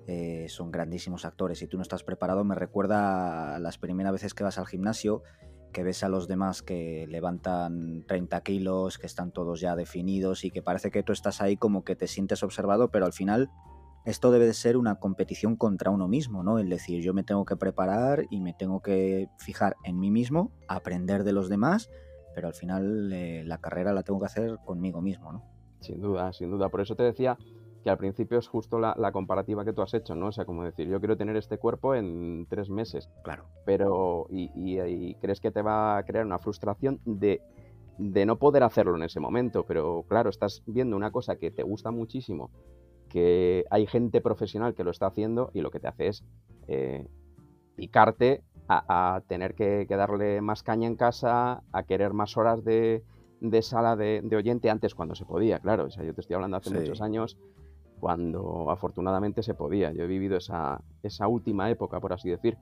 eh, 0.08 0.46
son 0.48 0.72
grandísimos 0.72 1.26
actores 1.26 1.62
y 1.62 1.68
tú 1.68 1.76
no 1.78 1.84
estás 1.84 2.04
preparado, 2.04 2.46
me 2.46 2.56
recuerda 2.56 3.56
a 3.56 3.60
las 3.60 3.78
primeras 3.78 4.14
veces 4.14 4.34
que 4.34 4.46
vas 4.46 4.58
al 4.58 4.68
gimnasio, 4.68 5.22
que 5.72 5.84
ves 5.84 6.04
a 6.04 6.10
los 6.10 6.28
demás 6.28 6.62
que 6.62 7.06
levantan 7.08 8.04
30 8.08 8.42
kilos, 8.42 8.98
que 8.98 9.08
están 9.08 9.32
todos 9.32 9.60
ya 9.60 9.76
definidos 9.76 10.44
y 10.44 10.52
que 10.52 10.62
parece 10.62 10.92
que 10.92 11.04
tú 11.04 11.14
estás 11.14 11.42
ahí 11.42 11.58
como 11.58 11.84
que 11.84 11.96
te 11.96 12.08
sientes 12.08 12.44
observado, 12.44 12.90
pero 12.90 13.06
al 13.06 13.14
final 13.14 13.50
esto 14.06 14.32
debe 14.32 14.46
de 14.46 14.54
ser 14.54 14.78
una 14.78 14.96
competición 14.96 15.58
contra 15.58 15.92
uno 15.92 16.08
mismo, 16.08 16.42
¿no? 16.42 16.60
Es 16.60 16.70
decir, 16.70 17.04
yo 17.04 17.14
me 17.14 17.24
tengo 17.24 17.44
que 17.44 17.58
preparar 17.58 18.26
y 18.30 18.40
me 18.40 18.54
tengo 18.54 18.82
que 18.82 19.30
fijar 19.38 19.76
en 19.84 20.00
mí 20.00 20.12
mismo, 20.12 20.52
aprender 20.70 21.26
de 21.26 21.34
los 21.34 21.50
demás, 21.50 21.90
pero 22.34 22.48
al 22.48 22.54
final 22.54 23.12
eh, 23.12 23.44
la 23.46 23.58
carrera 23.58 23.92
la 23.92 24.04
tengo 24.04 24.20
que 24.20 24.28
hacer 24.28 24.60
conmigo 24.66 25.02
mismo, 25.02 25.34
¿no? 25.34 25.44
Sin 25.82 26.02
duda, 26.02 26.32
sin 26.32 26.50
duda. 26.50 26.70
Por 26.70 26.82
eso 26.82 26.96
te 26.96 27.04
decía 27.04 27.38
que 27.84 27.90
al 27.90 27.98
principio 27.98 28.38
es 28.40 28.48
justo 28.48 28.80
la, 28.80 29.12
comparativa 29.12 29.64
que 29.64 29.74
tú 29.74 29.82
has 29.82 29.94
hecho, 29.94 30.16
¿no? 30.16 30.28
O 30.28 30.32
sea, 30.32 30.46
como 30.46 30.64
decir, 30.64 30.88
yo 30.88 31.00
quiero 31.00 31.18
tener 31.18 31.36
este 31.36 31.58
cuerpo 31.58 31.96
en 31.96 32.46
tres 32.50 32.70
meses. 32.70 33.10
Claro. 33.24 33.46
Pero, 33.66 34.28
y, 34.30 35.16
crees 35.16 35.40
que 35.40 35.52
te 35.52 35.62
va 35.62 35.98
a 35.98 36.04
crear 36.04 36.26
una 36.26 36.40
frustración 36.40 37.00
de, 37.06 37.42
de 37.98 38.26
no 38.26 38.38
poder 38.38 38.64
hacerlo 38.64 38.96
en 38.96 39.04
ese 39.04 39.20
momento. 39.20 39.64
Pero 39.66 40.06
claro, 40.08 40.30
estás 40.30 40.64
viendo 40.66 40.96
una 40.96 41.12
cosa 41.12 41.38
que 41.38 41.52
te 41.52 41.64
gusta 41.64 41.92
muchísimo 41.92 42.52
que 43.08 43.66
hay 43.70 43.88
gente 43.88 44.22
profesional 44.22 44.76
que 44.76 44.84
lo 44.84 44.92
está 44.92 45.08
haciendo 45.08 45.52
y 45.54 45.62
lo 45.62 45.72
que 45.72 45.80
te 45.80 45.88
hace 45.88 46.08
es 46.08 46.24
eh, 46.68 47.08
picarte 47.76 48.44
a, 48.70 49.22
tener 49.28 49.56
que, 49.56 49.86
darle 49.88 50.42
más 50.42 50.62
caña 50.62 50.88
en 50.88 50.98
casa, 50.98 51.64
a 51.72 51.84
querer 51.84 52.12
más 52.12 52.36
horas 52.36 52.66
de, 52.66 53.02
de 53.40 53.62
sala 53.62 53.96
de, 53.96 54.22
oyente 54.36 54.70
antes 54.70 54.94
cuando 54.94 55.16
se 55.16 55.24
podía, 55.24 55.60
claro. 55.60 55.86
O 55.86 55.90
sea, 55.90 56.04
yo 56.04 56.14
te 56.14 56.20
estoy 56.20 56.36
hablando 56.36 56.58
hace 56.58 56.72
muchos 56.72 57.02
años 57.02 57.38
cuando 58.00 58.70
afortunadamente 58.70 59.44
se 59.44 59.54
podía. 59.54 59.92
Yo 59.92 60.04
he 60.04 60.08
vivido 60.08 60.38
esa, 60.38 60.82
esa 61.04 61.28
última 61.28 61.70
época, 61.70 62.00
por 62.00 62.14
así 62.14 62.30
decir. 62.30 62.58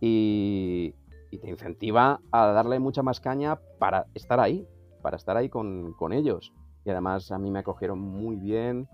Y, 0.00 0.94
te 1.30 1.48
incentiva 1.48 2.20
a 2.32 2.46
darle 2.48 2.80
mucha 2.80 3.02
más 3.02 3.20
caña 3.20 3.60
para 3.78 4.06
estar 4.14 4.40
ahí, 4.40 4.66
para 5.00 5.16
estar 5.16 5.36
ahí 5.36 5.48
con, 5.48 5.94
ellos. 6.12 6.52
Y 6.84 6.90
además 6.90 7.30
a 7.30 7.38
mí 7.38 7.50
me 7.50 7.60
acogieron 7.60 8.00
muy 8.00 8.36
bien. 8.36 8.88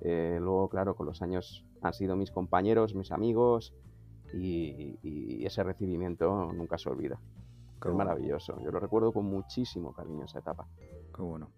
Eh, 0.00 0.38
luego, 0.40 0.68
claro, 0.68 0.94
con 0.94 1.06
los 1.06 1.20
años 1.20 1.64
han 1.82 1.92
sido 1.92 2.16
mis 2.16 2.30
compañeros, 2.30 2.94
mis 2.94 3.12
amigos. 3.12 3.74
Y, 4.32 5.44
ese 5.44 5.62
recibimiento 5.64 6.52
nunca 6.52 6.78
se 6.78 6.88
olvida. 6.88 7.20
es 7.84 7.94
maravilloso. 7.94 8.58
Yo 8.60 8.70
lo 8.70 8.80
recuerdo 8.80 9.12
con 9.12 9.26
muchísimo 9.26 9.92
cariño 9.92 10.24
esa 10.24 10.38
etapa. 10.38 10.66
Qué 11.14 11.20
bueno. 11.20 11.50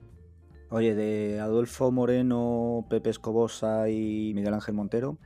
Oye, 0.70 0.94
de 0.94 1.40
Adolfo 1.40 1.90
Moreno, 1.90 2.86
Pepe 2.88 3.10
Escobosa 3.10 3.88
y 3.88 4.32
Miguel 4.34 4.54
Ángel 4.54 4.74
Montero 4.74 5.18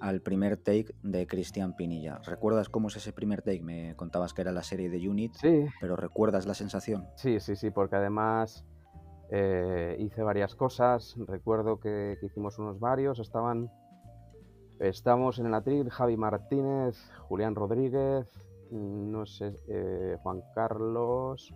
al 0.00 0.20
primer 0.20 0.56
take 0.56 0.94
de 1.02 1.26
Cristian 1.26 1.74
Pinilla. 1.74 2.20
¿Recuerdas 2.24 2.68
cómo 2.68 2.88
es 2.88 2.96
ese 2.96 3.12
primer 3.12 3.42
take? 3.42 3.62
Me 3.62 3.94
contabas 3.96 4.34
que 4.34 4.42
era 4.42 4.52
la 4.52 4.62
serie 4.62 4.88
de 4.88 5.08
Unit, 5.08 5.34
sí. 5.34 5.66
pero 5.80 5.96
¿recuerdas 5.96 6.46
la 6.46 6.54
sensación? 6.54 7.06
Sí, 7.16 7.40
sí, 7.40 7.56
sí, 7.56 7.70
porque 7.70 7.96
además 7.96 8.64
eh, 9.30 9.96
hice 9.98 10.22
varias 10.22 10.54
cosas. 10.54 11.16
Recuerdo 11.26 11.80
que, 11.80 12.18
hicimos 12.22 12.58
unos 12.58 12.78
varios. 12.78 13.18
Estaban, 13.18 13.70
estamos 14.80 15.38
en 15.38 15.46
el 15.46 15.54
atril 15.54 15.90
Javi 15.90 16.16
Martínez, 16.16 16.96
Julián 17.20 17.54
Rodríguez, 17.54 18.26
no 18.70 19.26
sé, 19.26 19.54
eh, 19.68 20.16
Juan 20.22 20.42
Carlos. 20.54 21.54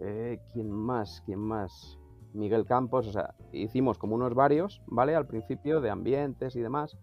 Eh, 0.00 0.38
¿Quién 0.52 0.70
más? 0.70 1.22
¿Quién 1.24 1.38
más? 1.38 1.98
Miguel 2.36 2.66
Campos, 2.66 3.06
o 3.08 3.12
sea, 3.12 3.34
hicimos 3.52 3.98
como 3.98 4.14
unos 4.14 4.34
varios, 4.34 4.82
¿vale? 4.86 5.14
Al 5.14 5.26
principio 5.26 5.80
de 5.80 5.90
ambientes 5.90 6.56
y 6.56 6.60
demás, 6.60 6.96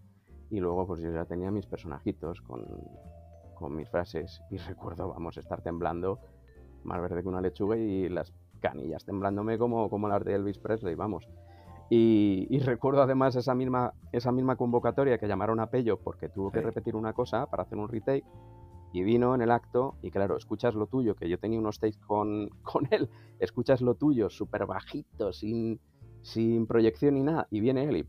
y 0.50 0.60
luego 0.60 0.86
pues 0.86 1.00
yo 1.00 1.12
ya 1.12 1.24
tenía 1.24 1.50
mis 1.50 1.66
personajitos 1.66 2.40
con, 2.42 2.64
con 3.54 3.74
mis 3.74 3.88
frases 3.88 4.40
y 4.50 4.56
recuerdo, 4.68 5.08
vamos, 5.08 5.36
estar 5.36 5.62
temblando 5.62 6.20
más 6.84 7.00
verde 7.00 7.22
que 7.22 7.28
una 7.28 7.40
lechuga 7.40 7.76
y 7.76 8.08
las 8.08 8.32
canillas 8.60 9.04
temblándome 9.04 9.58
como, 9.58 9.90
como 9.90 10.08
las 10.08 10.24
de 10.24 10.34
Elvis 10.34 10.58
Presley, 10.58 10.94
vamos. 10.94 11.28
Y, 11.90 12.58
recuerdo 12.60 13.02
además 13.02 13.36
esa 13.36 13.54
misma, 13.54 13.92
esa 14.10 14.32
misma 14.32 14.56
convocatoria 14.56 15.18
que 15.18 15.28
llamaron 15.28 15.60
a 15.60 15.66
Pello 15.66 15.98
porque 15.98 16.28
tuvo 16.28 16.50
que 16.50 16.60
repetir 16.60 16.96
una 16.96 17.12
cosa 17.12 17.46
para 17.46 17.62
hacer 17.62 17.78
un 17.78 17.88
retake 17.88 18.24
y 18.94 19.02
vino 19.02 19.34
en 19.34 19.42
el 19.42 19.50
acto 19.50 19.96
y 20.02 20.12
claro, 20.12 20.36
escuchas 20.36 20.76
lo 20.76 20.86
tuyo, 20.86 21.16
que 21.16 21.28
yo 21.28 21.36
tenía 21.36 21.58
unos 21.58 21.80
takes 21.80 21.98
con, 22.06 22.48
con 22.62 22.86
él, 22.92 23.10
escuchas 23.40 23.80
lo 23.80 23.96
tuyo 23.96 24.30
súper 24.30 24.66
bajito, 24.66 25.32
sin, 25.32 25.80
sin 26.22 26.68
proyección 26.68 27.14
ni 27.14 27.24
nada, 27.24 27.48
y 27.50 27.60
viene 27.60 27.84
él 27.84 27.96
y 27.96 28.06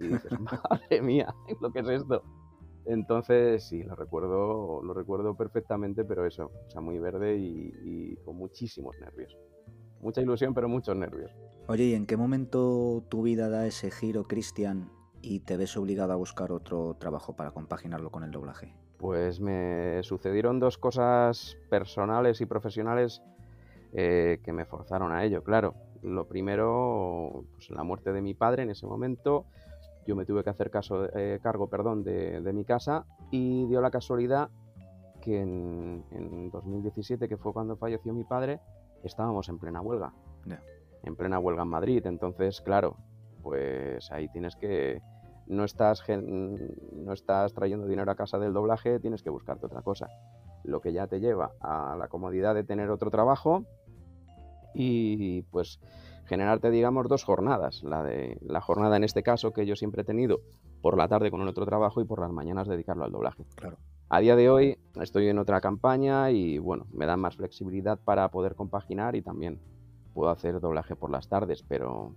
y 0.00 0.06
dices, 0.06 0.30
madre 0.70 1.00
mía, 1.00 1.34
lo 1.60 1.72
que 1.72 1.80
es 1.80 1.88
esto. 1.88 2.22
Entonces, 2.84 3.64
sí, 3.64 3.82
lo 3.82 3.96
recuerdo, 3.96 4.82
lo 4.82 4.92
recuerdo 4.92 5.34
perfectamente, 5.34 6.04
pero 6.04 6.26
eso, 6.26 6.50
o 6.66 6.70
sea, 6.70 6.82
muy 6.82 6.98
verde 6.98 7.38
y, 7.38 7.72
y 7.82 8.16
con 8.26 8.36
muchísimos 8.36 8.94
nervios. 9.00 9.34
Mucha 10.02 10.20
ilusión, 10.20 10.52
pero 10.52 10.68
muchos 10.68 10.94
nervios. 10.94 11.30
Oye, 11.66 11.84
¿y 11.84 11.94
en 11.94 12.04
qué 12.04 12.18
momento 12.18 13.02
tu 13.08 13.22
vida 13.22 13.48
da 13.48 13.66
ese 13.66 13.90
giro, 13.90 14.24
Cristian, 14.24 14.90
y 15.22 15.40
te 15.40 15.56
ves 15.56 15.78
obligado 15.78 16.12
a 16.12 16.16
buscar 16.16 16.52
otro 16.52 16.94
trabajo 17.00 17.34
para 17.34 17.52
compaginarlo 17.52 18.10
con 18.10 18.22
el 18.22 18.30
doblaje? 18.30 18.83
Pues 19.04 19.38
me 19.38 20.02
sucedieron 20.02 20.58
dos 20.58 20.78
cosas 20.78 21.58
personales 21.68 22.40
y 22.40 22.46
profesionales 22.46 23.20
eh, 23.92 24.40
que 24.42 24.50
me 24.54 24.64
forzaron 24.64 25.12
a 25.12 25.24
ello, 25.24 25.44
claro. 25.44 25.74
Lo 26.00 26.26
primero, 26.26 27.44
pues 27.52 27.68
la 27.68 27.84
muerte 27.84 28.14
de 28.14 28.22
mi 28.22 28.32
padre 28.32 28.62
en 28.62 28.70
ese 28.70 28.86
momento. 28.86 29.44
Yo 30.06 30.16
me 30.16 30.24
tuve 30.24 30.42
que 30.42 30.48
hacer 30.48 30.70
caso, 30.70 31.06
eh, 31.14 31.38
cargo 31.42 31.68
perdón, 31.68 32.02
de, 32.02 32.50
mi 32.54 32.64
casa 32.64 33.04
y 33.30 33.66
dio 33.66 33.82
la 33.82 33.90
casualidad 33.90 34.48
que 35.20 35.38
en, 35.38 36.50
2017, 36.50 37.28
que 37.28 37.36
fue 37.36 37.52
cuando 37.52 37.76
falleció 37.76 38.14
mi 38.14 38.24
padre, 38.24 38.58
estábamos 39.02 39.50
en 39.50 39.58
plena 39.58 39.82
huelga. 39.82 40.14
En 41.02 41.14
plena 41.14 41.38
huelga 41.38 41.64
en 41.64 41.68
Madrid. 41.68 42.06
Entonces, 42.06 42.62
claro, 42.62 42.96
pues 43.42 44.10
ahí 44.10 44.30
tienes 44.30 44.56
que, 44.56 45.02
no 45.46 45.64
estás, 45.64 46.02
no 46.08 47.12
estás 47.12 47.52
trayendo 47.54 47.86
dinero 47.86 48.10
a 48.10 48.14
casa 48.14 48.38
del 48.38 48.52
doblaje, 48.52 49.00
tienes 49.00 49.22
que 49.22 49.30
buscarte 49.30 49.66
otra 49.66 49.82
cosa. 49.82 50.08
Lo 50.62 50.80
que 50.80 50.92
ya 50.92 51.06
te 51.06 51.20
lleva 51.20 51.52
a 51.60 51.96
la 51.98 52.08
comodidad 52.08 52.54
de 52.54 52.64
tener 52.64 52.90
otro 52.90 53.10
trabajo 53.10 53.64
y 54.74 55.42
pues 55.50 55.78
generarte, 56.26 56.70
digamos, 56.70 57.08
dos 57.08 57.24
jornadas. 57.24 57.82
La, 57.82 58.02
de, 58.02 58.38
la 58.42 58.60
jornada 58.60 58.96
en 58.96 59.04
este 59.04 59.22
caso 59.22 59.52
que 59.52 59.66
yo 59.66 59.76
siempre 59.76 60.02
he 60.02 60.04
tenido 60.04 60.40
por 60.82 60.96
la 60.96 61.08
tarde 61.08 61.30
con 61.30 61.40
el 61.42 61.48
otro 61.48 61.64
trabajo 61.66 62.00
y 62.00 62.04
por 62.04 62.20
las 62.20 62.32
mañanas 62.32 62.68
dedicarlo 62.68 63.04
al 63.04 63.12
doblaje. 63.12 63.44
Claro. 63.54 63.78
A 64.08 64.20
día 64.20 64.36
de 64.36 64.50
hoy 64.50 64.78
estoy 65.00 65.28
en 65.28 65.38
otra 65.38 65.60
campaña 65.60 66.30
y 66.30 66.58
bueno, 66.58 66.86
me 66.92 67.06
da 67.06 67.16
más 67.16 67.36
flexibilidad 67.36 67.98
para 67.98 68.30
poder 68.30 68.54
compaginar 68.54 69.16
y 69.16 69.22
también 69.22 69.60
puedo 70.12 70.30
hacer 70.30 70.60
doblaje 70.60 70.94
por 70.94 71.10
las 71.10 71.28
tardes, 71.28 71.62
pero, 71.62 72.14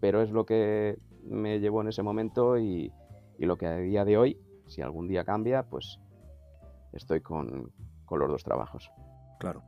pero 0.00 0.22
es 0.22 0.30
lo 0.30 0.46
que 0.46 0.98
me 1.24 1.60
llevó 1.60 1.82
en 1.82 1.88
ese 1.88 2.02
momento 2.02 2.58
y, 2.58 2.92
lo 3.38 3.56
que 3.56 3.66
a 3.66 3.76
día 3.76 4.04
de 4.04 4.18
hoy, 4.18 4.38
si 4.66 4.82
algún 4.82 5.08
día 5.08 5.24
cambia, 5.24 5.62
pues 5.62 5.98
estoy 6.92 7.20
con, 7.20 7.72
los 8.10 8.28
dos 8.28 8.44
trabajos. 8.44 8.90
Claro. 9.38 9.62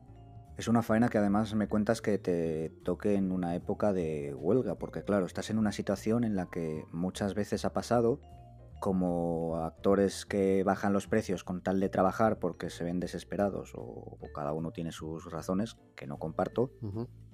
Es 0.58 0.68
una 0.68 0.82
faena 0.82 1.08
que 1.08 1.16
además 1.16 1.54
me 1.54 1.68
cuentas 1.68 2.02
que 2.02 2.18
te 2.18 2.70
toque 2.84 3.14
en 3.14 3.32
una 3.32 3.54
época 3.54 3.94
de 3.94 4.34
huelga, 4.34 4.74
porque 4.74 5.02
claro, 5.02 5.24
estás 5.24 5.48
en 5.48 5.58
una 5.58 5.72
situación 5.72 6.24
en 6.24 6.36
la 6.36 6.46
que 6.50 6.84
muchas 6.92 7.34
veces 7.34 7.64
ha 7.64 7.72
pasado 7.72 8.20
como 8.82 9.58
actores 9.58 10.26
que 10.26 10.64
bajan 10.64 10.92
los 10.92 11.06
precios 11.06 11.44
con 11.44 11.62
tal 11.62 11.78
de 11.78 11.88
trabajar 11.88 12.40
porque 12.40 12.68
se 12.68 12.82
ven 12.82 12.98
desesperados 12.98 13.74
o, 13.76 14.18
cada 14.34 14.52
uno 14.52 14.72
tiene 14.72 14.90
sus 14.90 15.30
razones 15.30 15.76
que 15.94 16.08
no 16.08 16.18
comparto, 16.18 16.72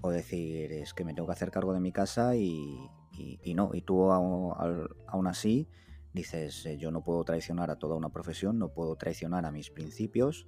o 0.03 0.11
decir 0.11 0.71
es 0.73 0.93
que 0.93 1.07
me 1.07 1.15
tengo 1.15 1.27
que 1.27 1.33
hacer 1.33 1.51
cargo 1.51 1.73
de 1.73 1.81
mi 1.81 1.91
casa 1.91 2.37
y, 2.37 2.91
y, 3.13 3.55
no, 3.55 3.71
y 3.73 3.81
tú 3.81 4.13
aún 4.13 5.27
así 5.27 5.71
dices, 6.13 6.67
eh, 6.67 6.77
yo 6.77 6.91
no 6.91 7.03
puedo 7.03 7.25
traicionar 7.25 7.71
a 7.71 7.77
toda 7.77 7.97
una 7.97 8.11
profesión, 8.11 8.59
no 8.59 8.75
puedo 8.75 8.97
traicionar 8.97 9.47
a 9.47 9.51
mis 9.51 9.71
principios 9.71 10.47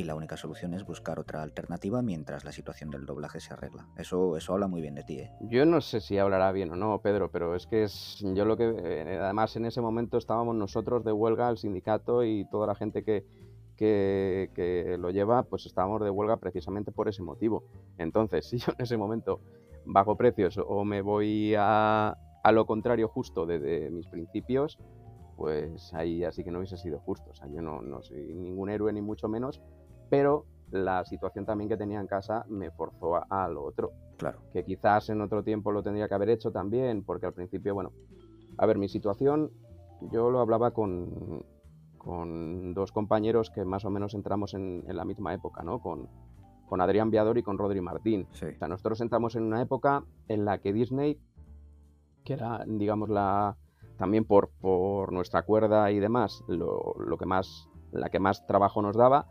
y 0.00 0.04
la 0.04 0.14
única 0.14 0.36
solución 0.36 0.74
es 0.74 0.84
buscar 0.84 1.18
otra 1.18 1.42
alternativa 1.42 2.02
mientras 2.02 2.44
la 2.44 2.52
situación 2.52 2.90
del 2.90 3.04
doblaje 3.04 3.38
se 3.38 3.52
arregla. 3.52 3.86
Eso, 3.96 4.36
eso 4.36 4.54
habla 4.54 4.66
muy 4.66 4.80
bien 4.80 4.94
de 4.94 5.04
ti. 5.04 5.18
¿eh? 5.20 5.30
Yo 5.42 5.66
no 5.66 5.80
sé 5.80 6.00
si 6.00 6.18
hablará 6.18 6.50
bien 6.52 6.70
o 6.72 6.76
no, 6.76 7.00
Pedro, 7.00 7.30
pero 7.30 7.54
es 7.54 7.66
que 7.66 7.84
es 7.84 8.18
yo 8.34 8.44
lo 8.44 8.56
que 8.56 8.74
eh, 8.76 9.18
además 9.20 9.54
en 9.56 9.66
ese 9.66 9.80
momento 9.80 10.16
estábamos 10.16 10.56
nosotros 10.56 11.04
de 11.04 11.12
huelga, 11.12 11.50
el 11.50 11.58
sindicato 11.58 12.24
y 12.24 12.46
toda 12.46 12.66
la 12.66 12.74
gente 12.74 13.04
que, 13.04 13.26
que, 13.76 14.96
lo 14.98 15.10
lleva, 15.10 15.42
pues 15.42 15.66
estábamos 15.66 16.02
de 16.02 16.10
huelga 16.10 16.38
precisamente 16.38 16.92
por 16.92 17.08
ese 17.08 17.22
motivo. 17.22 17.64
Entonces, 17.98 18.46
si 18.48 18.58
yo 18.58 18.72
en 18.72 18.82
ese 18.82 18.96
momento 18.96 19.40
bajo 19.84 20.16
precios 20.16 20.58
o 20.58 20.84
me 20.84 21.02
voy 21.02 21.54
a, 21.56 22.16
a 22.42 22.52
lo 22.52 22.66
contrario 22.66 23.08
justo 23.08 23.44
de, 23.44 23.90
mis 23.90 24.06
principios, 24.08 24.78
pues 25.36 25.92
ahí 25.94 26.24
así 26.24 26.44
que 26.44 26.50
no 26.50 26.58
hubiese 26.58 26.76
sido 26.76 27.00
justo. 27.00 27.30
O 27.30 27.34
sea, 27.34 27.48
yo 27.48 27.60
no, 27.60 27.82
no 27.82 28.02
soy 28.02 28.34
ningún 28.34 28.70
héroe 28.70 28.92
ni 28.92 29.00
mucho 29.00 29.28
menos, 29.28 29.62
pero 30.10 30.44
la 30.70 31.04
situación 31.04 31.46
también 31.46 31.68
que 31.68 31.76
tenía 31.76 32.00
en 32.00 32.06
casa 32.06 32.44
me 32.48 32.70
forzó 32.70 33.20
a, 33.30 33.48
lo 33.48 33.64
otro. 33.64 33.92
Claro. 34.18 34.40
Que 34.52 34.64
quizás 34.64 35.08
en 35.08 35.20
otro 35.20 35.42
tiempo 35.42 35.72
lo 35.72 35.82
tendría 35.82 36.08
que 36.08 36.14
haber 36.14 36.30
hecho 36.30 36.52
también, 36.52 37.02
porque 37.04 37.26
al 37.26 37.32
principio, 37.32 37.74
bueno, 37.74 37.92
a 38.58 38.66
ver, 38.66 38.78
mi 38.78 38.88
situación, 38.88 39.50
yo 40.12 40.30
lo 40.30 40.40
hablaba 40.40 40.72
con, 40.72 41.44
con 41.96 42.74
dos 42.74 42.92
compañeros 42.92 43.50
que 43.50 43.64
más 43.64 43.84
o 43.84 43.90
menos 43.90 44.14
entramos 44.14 44.54
en, 44.54 44.84
en 44.86 44.96
la 44.96 45.04
misma 45.04 45.32
época, 45.32 45.62
¿no? 45.62 45.80
Con, 45.80 46.08
con 46.70 46.80
Adrián 46.80 47.10
Viador 47.10 47.36
y 47.36 47.42
con 47.42 47.58
Rodri 47.58 47.80
Martín. 47.80 48.28
O 48.30 48.34
sea, 48.34 48.68
nosotros 48.68 49.00
entramos 49.00 49.34
en 49.34 49.42
una 49.42 49.60
época 49.60 50.04
en 50.28 50.44
la 50.44 50.58
que 50.58 50.72
Disney, 50.72 51.18
que 52.24 52.34
era, 52.34 52.64
digamos, 52.66 53.08
la 53.08 53.56
también 54.00 54.24
por, 54.24 54.50
por 54.60 55.12
nuestra 55.12 55.42
cuerda 55.42 55.90
y 55.90 55.98
demás, 55.98 56.42
lo, 56.48 56.94
que 57.18 57.26
más, 57.26 57.68
la 57.90 58.08
que 58.08 58.18
más 58.18 58.46
trabajo 58.46 58.80
nos 58.80 58.96
daba, 58.96 59.26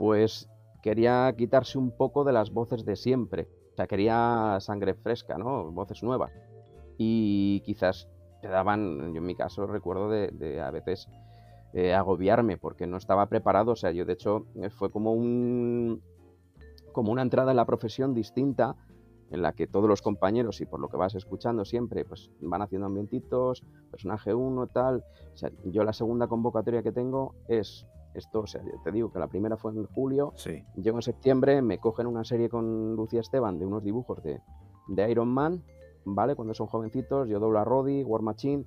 pues 0.00 0.48
quería 0.82 1.30
quitarse 1.36 1.76
un 1.76 1.90
poco 1.90 2.24
de 2.24 2.32
las 2.32 2.50
voces 2.54 2.86
de 2.86 2.96
siempre. 2.96 3.48
O 3.74 3.76
sea, 3.76 3.86
quería 3.86 4.56
sangre 4.60 4.94
fresca, 4.94 5.36
¿no? 5.36 5.70
Voces 5.72 6.02
nuevas. 6.02 6.32
Y 6.96 7.60
quizás 7.66 8.08
te 8.40 8.48
daban, 8.48 9.12
yo 9.12 9.18
en 9.18 9.26
mi 9.26 9.34
caso 9.34 9.66
recuerdo 9.66 10.08
de, 10.08 10.58
a 10.58 10.70
veces 10.70 11.06
eh, 11.74 11.92
agobiarme 11.92 12.56
porque 12.56 12.86
no 12.86 12.96
estaba 12.96 13.26
preparado. 13.26 13.72
O 13.72 13.76
sea, 13.76 13.90
yo 13.90 14.06
de 14.06 14.14
hecho 14.14 14.46
fue 14.78 14.90
como 14.90 15.12
un, 15.12 16.00
como 16.92 17.12
una 17.12 17.20
entrada 17.20 17.50
en 17.50 17.58
la 17.58 17.66
profesión 17.66 18.14
distinta 18.14 18.76
en 19.30 19.42
la 19.42 19.52
que 19.52 19.66
todos 19.66 19.86
los 19.86 20.00
compañeros 20.00 20.62
y 20.62 20.64
por 20.64 20.80
lo 20.80 20.88
que 20.88 20.96
vas 20.96 21.14
escuchando 21.14 21.66
siempre 21.66 22.06
pues 22.06 22.30
van 22.40 22.62
haciendo 22.62 22.86
ambientitos, 22.86 23.62
personaje 23.90 24.32
uno, 24.32 24.66
tal. 24.66 25.04
O 25.34 25.36
sea, 25.36 25.50
yo 25.66 25.84
la 25.84 25.92
segunda 25.92 26.26
convocatoria 26.26 26.82
que 26.82 26.90
tengo 26.90 27.34
es 27.48 27.86
Esto, 28.14 28.40
o 28.40 28.46
sea, 28.46 28.60
te 28.84 28.90
digo 28.92 29.12
que 29.12 29.18
la 29.18 29.28
primera 29.28 29.56
fue 29.56 29.72
en 29.72 29.86
julio, 29.86 30.32
Sí. 30.36 30.64
llego 30.76 30.98
en 30.98 31.02
septiembre, 31.02 31.62
me 31.62 31.78
cogen 31.78 32.06
una 32.06 32.24
serie 32.24 32.48
con 32.48 32.96
Lucía 32.96 33.20
Esteban 33.20 33.58
de 33.58 33.66
unos 33.66 33.84
dibujos 33.84 34.22
de, 34.22 34.40
de 34.88 35.10
Iron 35.10 35.28
Man, 35.28 35.62
¿vale? 36.04 36.34
Cuando 36.34 36.54
son 36.54 36.66
jovencitos, 36.66 37.28
yo 37.28 37.38
doblo 37.38 37.58
a 37.60 37.64
Roddy, 37.64 38.02
War 38.02 38.22
Machine, 38.22 38.64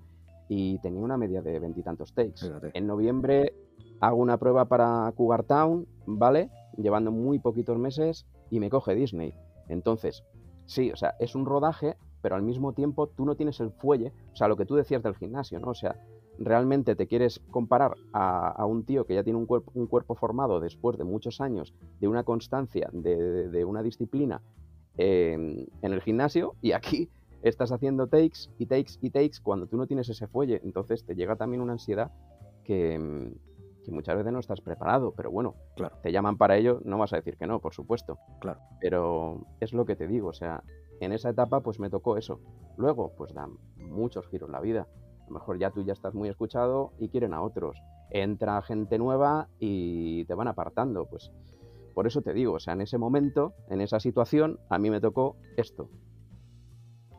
y 0.47 0.77
tenía 0.79 1.01
una 1.03 1.17
media 1.17 1.41
de 1.41 1.59
veintitantos 1.59 2.13
takes. 2.13 2.45
Fíjate. 2.45 2.71
En 2.73 2.85
noviembre 2.87 3.53
hago 3.99 4.17
una 4.17 4.37
prueba 4.37 4.65
para 4.65 5.11
Cougar 5.15 5.43
Town, 5.43 5.87
¿vale? 6.05 6.49
Llevando 6.77 7.11
muy 7.11 7.39
poquitos 7.39 7.77
meses 7.77 8.25
y 8.49 8.59
me 8.59 8.69
coge 8.69 8.93
Disney. 8.95 9.33
Entonces, 9.69 10.23
sí, 10.65 10.91
o 10.91 10.95
sea, 10.95 11.15
es 11.19 11.35
un 11.35 11.45
rodaje, 11.45 11.95
pero 12.21 12.35
al 12.35 12.43
mismo 12.43 12.73
tiempo 12.73 13.07
tú 13.07 13.25
no 13.25 13.35
tienes 13.35 13.59
el 13.61 13.71
fuelle, 13.71 14.13
o 14.31 14.35
sea, 14.35 14.47
lo 14.47 14.55
que 14.57 14.65
tú 14.65 14.75
decías 14.75 15.01
del 15.03 15.15
gimnasio, 15.15 15.59
¿no? 15.59 15.69
O 15.69 15.73
sea, 15.75 15.95
realmente 16.39 16.95
te 16.95 17.07
quieres 17.07 17.39
comparar 17.51 17.95
a, 18.11 18.49
a 18.49 18.65
un 18.65 18.83
tío 18.83 19.05
que 19.05 19.15
ya 19.15 19.23
tiene 19.23 19.37
un 19.39 19.45
cuerpo, 19.45 19.71
un 19.75 19.87
cuerpo 19.87 20.15
formado 20.15 20.59
después 20.59 20.97
de 20.97 21.03
muchos 21.03 21.39
años, 21.41 21.73
de 21.99 22.07
una 22.07 22.23
constancia, 22.23 22.89
de, 22.91 23.15
de- 23.15 23.49
de 23.49 23.65
una 23.65 23.83
disciplina 23.83 24.41
eh, 24.97 25.33
en 25.81 25.93
el 25.93 26.01
gimnasio, 26.01 26.55
y 26.61 26.71
aquí 26.73 27.09
estás 27.41 27.71
haciendo 27.71 28.07
takes 28.07 28.49
y 28.57 28.65
takes 28.67 28.93
y 29.01 29.09
takes 29.09 29.37
cuando 29.41 29.67
tú 29.67 29.75
no 29.77 29.85
tienes 29.87 30.07
ese 30.09 30.27
fuelle. 30.27 30.61
Entonces 30.63 31.03
te 31.05 31.15
llega 31.15 31.35
también 31.35 31.61
una 31.61 31.73
ansiedad 31.73 32.09
que, 32.63 33.31
que 33.83 33.91
muchas 33.91 34.15
veces 34.15 34.31
no 34.31 34.39
estás 34.39 34.61
preparado, 34.61 35.13
pero 35.15 35.29
bueno, 35.31 35.55
Claro. 35.75 35.97
te 36.01 36.11
llaman 36.11 36.37
para 36.37 36.55
ello, 36.57 36.79
no 36.85 36.97
vas 36.97 37.11
a 37.13 37.17
decir 37.17 37.35
que 37.37 37.47
no, 37.47 37.59
por 37.59 37.73
supuesto. 37.73 38.17
Claro. 38.39 38.59
Pero 38.79 39.45
es 39.59 39.73
lo 39.73 39.85
que 39.85 39.95
te 39.95 40.07
digo, 40.07 40.29
o 40.29 40.33
sea, 40.33 40.63
en 40.99 41.11
esa 41.11 41.29
etapa 41.29 41.59
pues 41.61 41.79
me 41.79 41.89
tocó 41.89 42.17
eso. 42.17 42.39
Luego, 42.77 43.11
pues 43.17 43.33
dan 43.33 43.51
muchos 43.77 44.25
giros 44.29 44.49
la 44.49 44.61
vida. 44.61 44.87
Mejor 45.33 45.59
ya 45.59 45.71
tú 45.71 45.83
ya 45.83 45.93
estás 45.93 46.13
muy 46.13 46.29
escuchado 46.29 46.91
y 46.99 47.09
quieren 47.09 47.33
a 47.33 47.41
otros. 47.41 47.81
Entra 48.11 48.61
gente 48.61 48.97
nueva 48.97 49.49
y 49.59 50.25
te 50.25 50.35
van 50.35 50.47
apartando, 50.47 51.05
pues 51.05 51.31
por 51.93 52.07
eso 52.07 52.21
te 52.21 52.33
digo, 52.33 52.53
o 52.53 52.59
sea, 52.59 52.73
en 52.73 52.81
ese 52.81 52.97
momento, 52.97 53.53
en 53.69 53.81
esa 53.81 53.99
situación, 53.99 54.59
a 54.69 54.79
mí 54.79 54.89
me 54.89 54.99
tocó 54.99 55.35
esto. 55.57 55.89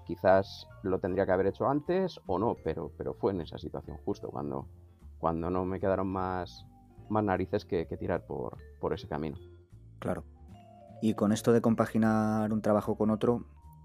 Quizás 0.04 0.66
lo 0.82 0.98
tendría 0.98 1.26
que 1.26 1.32
haber 1.32 1.46
hecho 1.46 1.68
antes 1.68 2.20
o 2.26 2.38
no, 2.38 2.56
pero, 2.62 2.90
pero 2.98 3.14
fue 3.14 3.32
en 3.32 3.40
esa 3.40 3.56
situación, 3.58 3.98
justo 4.04 4.28
cuando, 4.28 4.66
cuando 5.18 5.48
no 5.48 5.64
me 5.64 5.80
quedaron 5.80 6.08
más, 6.08 6.66
más 7.08 7.24
narices 7.24 7.64
que, 7.64 7.86
que 7.86 7.96
tirar 7.96 8.26
por, 8.26 8.58
por 8.80 8.92
ese 8.92 9.08
camino. 9.08 9.38
Claro. 10.00 10.24
Y 11.00 11.14
con 11.14 11.32
esto 11.32 11.52
de 11.52 11.60
compaginar 11.60 12.52
un 12.52 12.60
trabajo 12.60 12.96
con 12.96 13.10
otro, 13.10 13.44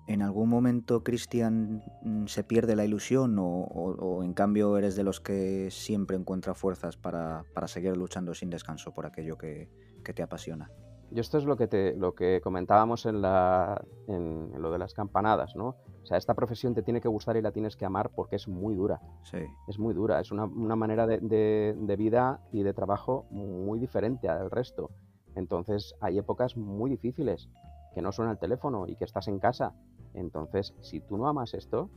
¿en 0.10 0.22
algún 0.24 0.50
momento, 0.50 1.04
Cristian, 1.04 1.84
mm, 2.02 2.26
se 2.26 2.44
pierde 2.44 2.76
la 2.76 2.84
ilusión 2.84 3.38
o, 3.40 3.46
o- 3.64 3.96
o 4.18 4.24
en 4.24 4.34
cambio 4.34 4.78
eres 4.78 4.96
de 4.96 5.04
los 5.04 5.20
que 5.20 5.70
siempre 5.72 6.18
encuentra 6.18 6.54
fuerzas 6.56 6.98
para, 6.98 7.44
para 7.54 7.68
seguir 7.68 7.96
luchando 7.96 8.34
sin 8.34 8.50
descanso 8.50 8.92
por 8.92 9.06
aquello 9.06 9.38
que, 9.38 9.70
que 10.04 10.14
te 10.14 10.24
apasiona? 10.24 10.72
Yo 11.12 11.22
esto 11.22 11.38
es 11.40 11.46
lo 11.46 11.56
que, 11.58 11.68
te, 11.68 11.96
lo 11.96 12.14
que 12.14 12.40
comentábamos 12.42 13.06
en, 13.08 13.22
la, 13.22 13.82
en, 14.08 14.52
en 14.54 14.62
lo 14.62 14.72
de 14.72 14.78
las 14.78 14.94
campanadas, 14.94 15.56
¿no? 15.56 15.70
O 16.04 16.06
sea, 16.06 16.18
esta 16.18 16.34
profesión 16.36 16.74
te 16.76 16.84
tiene 16.84 17.02
que 17.02 17.08
gustar 17.08 17.36
y 17.38 17.42
la 17.42 17.52
tienes 17.52 17.76
que 17.76 17.86
amar 17.86 18.10
porque 18.16 18.36
es 18.36 18.48
muy 18.48 18.76
dura. 18.76 19.00
Sí, 19.24 19.40
es 19.68 19.80
muy 19.80 19.94
dura, 19.96 20.20
es 20.20 20.32
una, 20.32 20.46
una 20.46 20.76
manera 20.76 21.08
de, 21.08 21.18
de- 21.20 21.76
de 21.80 21.96
vida 21.96 22.40
y 22.52 22.62
de 22.64 22.74
trabajo 22.74 23.26
muy 23.32 23.80
diferente 23.80 24.28
al 24.30 24.52
resto. 24.52 24.90
Entonces 25.36 25.94
hay 26.02 26.18
épocas 26.20 26.58
muy 26.58 26.90
difíciles, 26.92 27.50
que 27.96 28.02
no 28.04 28.12
suena 28.12 28.32
el 28.32 28.38
teléfono 28.38 28.86
y 28.88 28.96
que 28.96 29.06
estás 29.06 29.28
en 29.28 29.40
casa. 29.40 29.74
Entonces, 30.14 30.74
si 30.82 31.00
tú 31.00 31.18
no 31.18 31.28
amas 31.28 31.54
esto, 31.54 31.90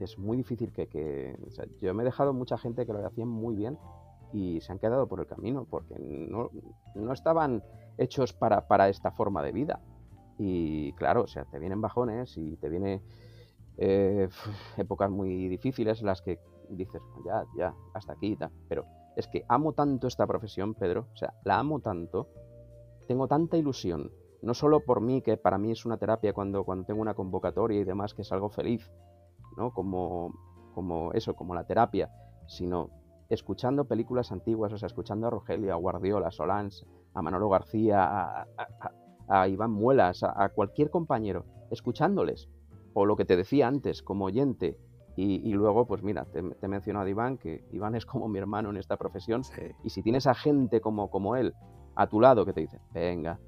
es 0.00 0.18
muy 0.18 0.36
difícil 0.36 0.72
que... 0.72 0.86
que- 0.88 1.36
o 1.46 1.50
sea, 1.50 1.66
yo 1.80 1.94
me 1.94 2.02
he 2.02 2.06
dejado 2.06 2.32
mucha 2.32 2.58
gente 2.58 2.86
que 2.86 2.92
lo 2.92 3.04
hacían 3.06 3.28
muy 3.28 3.54
bien 3.54 3.78
y 4.32 4.60
se 4.60 4.72
han 4.72 4.78
quedado 4.78 5.06
por 5.06 5.20
el 5.20 5.26
camino 5.26 5.66
porque 5.68 5.94
no, 5.98 6.50
no 6.94 7.12
estaban 7.12 7.62
hechos 7.98 8.32
para, 8.32 8.66
para 8.66 8.88
esta 8.88 9.10
forma 9.12 9.42
de 9.42 9.52
vida. 9.52 9.80
Y 10.38 10.92
claro, 10.94 11.22
o 11.22 11.26
sea, 11.26 11.44
te 11.44 11.58
vienen 11.58 11.80
bajones 11.80 12.36
y 12.36 12.56
te 12.56 12.68
viene 12.68 13.02
eh, 13.78 14.28
épocas 14.76 15.10
muy 15.10 15.48
difíciles 15.48 16.02
las 16.02 16.22
que 16.22 16.38
dices, 16.68 17.00
ya, 17.24 17.44
ya, 17.56 17.74
hasta 17.94 18.12
aquí 18.12 18.32
y 18.32 18.36
tal. 18.36 18.50
Pero 18.68 18.84
es 19.16 19.28
que 19.28 19.44
amo 19.48 19.72
tanto 19.72 20.06
esta 20.08 20.26
profesión, 20.26 20.74
Pedro, 20.74 21.08
o 21.12 21.16
sea, 21.16 21.32
la 21.44 21.58
amo 21.58 21.80
tanto, 21.80 22.28
tengo 23.08 23.28
tanta 23.28 23.56
ilusión, 23.56 24.10
no 24.42 24.54
solo 24.54 24.80
por 24.80 25.00
mí, 25.00 25.22
que 25.22 25.36
para 25.36 25.58
mí 25.58 25.70
es 25.72 25.84
una 25.86 25.96
terapia 25.98 26.32
cuando, 26.32 26.64
cuando 26.64 26.84
tengo 26.84 27.00
una 27.00 27.14
convocatoria 27.14 27.80
y 27.80 27.84
demás, 27.84 28.14
que 28.14 28.22
es 28.22 28.32
algo 28.32 28.48
feliz, 28.50 28.90
¿no? 29.56 29.72
Como, 29.72 30.32
como 30.74 31.12
eso, 31.12 31.34
como 31.34 31.54
la 31.54 31.64
terapia, 31.64 32.10
sino 32.46 32.90
escuchando 33.28 33.84
películas 33.86 34.30
antiguas, 34.32 34.72
o 34.72 34.78
sea, 34.78 34.86
escuchando 34.86 35.26
a 35.26 35.30
Rogelio, 35.30 35.72
a 35.72 35.76
Guardiola, 35.76 36.28
a 36.28 36.30
Solans, 36.30 36.84
a 37.14 37.22
Manolo 37.22 37.48
García, 37.48 38.04
a, 38.04 38.42
a- 38.42 38.46
a- 38.80 38.92
a 39.28 39.48
Iván 39.48 39.72
Muelas, 39.72 40.22
a, 40.22 40.40
a 40.44 40.48
cualquier 40.50 40.90
compañero, 40.90 41.44
escuchándoles. 41.70 42.48
O 42.94 43.04
lo 43.04 43.16
que 43.16 43.24
te 43.24 43.36
decía 43.36 43.66
antes, 43.68 44.02
como 44.02 44.26
oyente. 44.26 44.78
Y, 45.16 45.36
y 45.48 45.52
luego, 45.54 45.86
pues 45.86 46.02
mira, 46.02 46.24
te, 46.26 46.42
te 46.42 46.66
he 46.66 46.68
mencionado 46.68 47.06
a 47.06 47.10
Iván, 47.10 47.38
que 47.38 47.64
Iván 47.72 47.94
es 47.96 48.06
como 48.06 48.28
mi 48.28 48.38
hermano 48.38 48.70
en 48.70 48.76
esta 48.76 48.96
profesión. 48.96 49.42
sí, 49.44 49.62
Y 49.82 49.90
si 49.90 50.02
tienes 50.02 50.26
a 50.26 50.34
gente 50.34 50.80
como, 50.80 51.10
como 51.10 51.36
él 51.36 51.54
a 51.96 52.06
tu 52.06 52.20
lado 52.20 52.44
que 52.44 52.52
te 52.52 52.60
dice, 52.60 52.78
venga, 52.92 53.40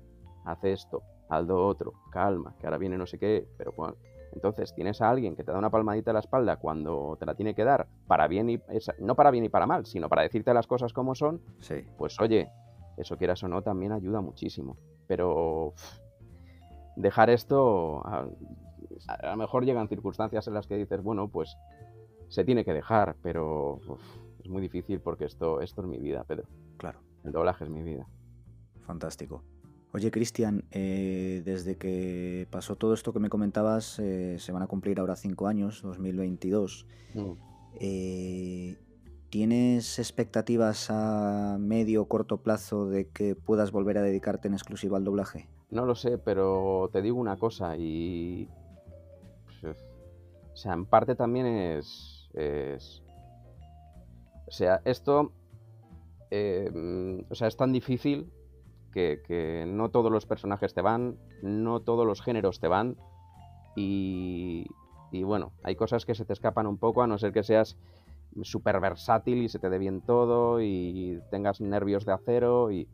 haz 0.50 0.64
esto, 0.64 1.02
haz 1.28 1.44
lo 1.44 1.66
otro, 1.66 1.92
calma, 2.10 2.54
que 2.58 2.66
ahora 2.66 2.78
viene 2.78 2.96
no 2.96 3.06
sé 3.06 3.18
qué, 3.18 3.46
pero 3.56 3.72
bueno. 3.76 3.96
Entonces 4.32 4.74
tienes 4.74 5.00
a 5.00 5.08
alguien 5.08 5.34
que 5.34 5.42
te 5.42 5.52
da 5.52 5.58
una 5.58 5.70
palmadita 5.70 6.10
en 6.10 6.14
la 6.14 6.20
espalda 6.20 6.56
cuando 6.56 7.16
te 7.18 7.26
la 7.26 7.34
tiene 7.34 7.54
que 7.54 7.64
dar, 7.64 7.86
para 8.06 8.28
bien 8.28 8.50
y 8.50 8.60
no 8.98 9.14
para 9.14 9.30
bien 9.30 9.44
y 9.44 9.48
para 9.48 9.66
mal, 9.66 9.86
sino 9.86 10.08
para 10.08 10.22
decirte 10.22 10.52
las 10.52 10.66
cosas 10.66 10.92
como 10.92 11.14
son, 11.14 11.40
sí. 11.60 11.84
pues 11.96 12.20
oye, 12.20 12.50
eso 12.96 13.16
quieras 13.16 13.42
o 13.42 13.48
no, 13.48 13.62
también 13.62 13.92
ayuda 13.92 14.20
muchísimo. 14.20 14.76
Pero 15.06 15.72
dejar 16.96 17.30
esto, 17.30 18.06
a, 18.06 18.26
a 19.06 19.30
lo 19.30 19.36
mejor 19.36 19.64
llegan 19.64 19.88
circunstancias 19.88 20.46
en 20.46 20.54
las 20.54 20.66
que 20.66 20.76
dices, 20.76 21.02
bueno, 21.02 21.28
pues 21.28 21.56
se 22.28 22.44
tiene 22.44 22.64
que 22.64 22.74
dejar, 22.74 23.16
pero 23.22 23.80
uf, 23.86 24.02
es 24.42 24.48
muy 24.48 24.60
difícil 24.60 25.00
porque 25.00 25.24
esto, 25.24 25.60
esto 25.60 25.80
es 25.80 25.86
mi 25.88 25.98
vida, 25.98 26.24
Pedro. 26.24 26.44
Claro. 26.76 27.00
El 27.24 27.32
doblaje 27.32 27.64
es 27.64 27.70
mi 27.70 27.82
vida. 27.82 28.06
Fantástico. 28.86 29.42
Oye, 29.92 30.10
Cristian, 30.10 30.64
eh, 30.70 31.42
desde 31.44 31.76
que 31.76 32.46
pasó 32.50 32.76
todo 32.76 32.92
esto 32.92 33.12
que 33.12 33.20
me 33.20 33.30
comentabas, 33.30 33.98
eh, 33.98 34.36
se 34.38 34.52
van 34.52 34.62
a 34.62 34.66
cumplir 34.66 35.00
ahora 35.00 35.16
cinco 35.16 35.46
años, 35.46 35.80
2022. 35.82 36.86
Mm. 37.14 37.32
Eh, 37.80 38.76
¿Tienes 39.30 39.98
expectativas 39.98 40.88
a 40.90 41.56
medio 41.60 42.02
o 42.02 42.08
corto 42.08 42.38
plazo 42.38 42.86
de 42.86 43.08
que 43.08 43.34
puedas 43.34 43.72
volver 43.72 43.98
a 43.98 44.02
dedicarte 44.02 44.48
en 44.48 44.54
exclusiva 44.54 44.96
al 44.98 45.04
doblaje? 45.04 45.48
No 45.70 45.84
lo 45.84 45.94
sé, 45.94 46.16
pero 46.18 46.88
te 46.92 47.02
digo 47.02 47.18
una 47.18 47.36
cosa 47.36 47.76
y... 47.76 48.48
pues, 49.60 49.76
o 50.52 50.56
sea, 50.56 50.72
en 50.74 50.86
parte 50.86 51.14
también 51.14 51.46
es... 51.46 52.28
es- 52.34 53.02
o 54.46 54.50
sea, 54.50 54.80
esto... 54.86 55.32
eh, 56.30 57.22
o 57.28 57.34
sea, 57.34 57.48
es 57.48 57.56
tan 57.56 57.72
difícil 57.72 58.30
que, 58.92 59.64
no 59.66 59.90
todos 59.90 60.10
los 60.10 60.26
personajes 60.26 60.74
te 60.74 60.82
van, 60.82 61.16
no 61.42 61.80
todos 61.80 62.06
los 62.06 62.22
géneros 62.22 62.60
te 62.60 62.68
van 62.68 62.96
y, 63.76 64.66
y 65.12 65.22
bueno, 65.22 65.52
hay 65.62 65.76
cosas 65.76 66.04
que 66.04 66.14
se 66.14 66.24
te 66.24 66.32
escapan 66.32 66.66
un 66.66 66.78
poco 66.78 67.02
a 67.02 67.06
no 67.06 67.18
ser 67.18 67.32
que 67.32 67.42
seas 67.42 67.76
súper 68.42 68.80
versátil 68.80 69.42
y 69.42 69.48
se 69.48 69.58
te 69.58 69.70
dé 69.70 69.78
bien 69.78 70.00
todo 70.00 70.60
y 70.60 71.20
tengas 71.30 71.60
nervios 71.60 72.04
de 72.04 72.12
acero 72.12 72.70
y 72.70 72.88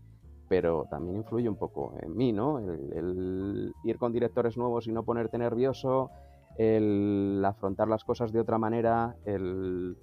pero 0.48 0.86
también 0.90 1.16
influye 1.16 1.48
un 1.48 1.56
poco 1.56 1.94
en 2.00 2.16
mí, 2.16 2.32
¿no? 2.32 2.58
El, 2.58 3.74
ir 3.82 3.98
con 3.98 4.12
directores 4.12 4.56
nuevos 4.56 4.86
y 4.86 4.92
no 4.92 5.02
ponerte 5.02 5.38
nervioso, 5.38 6.10
el 6.58 7.42
afrontar 7.44 7.88
las 7.88 8.04
cosas 8.04 8.32
de 8.32 8.40
otra 8.40 8.58
manera, 8.58 9.16
el, 9.24 9.96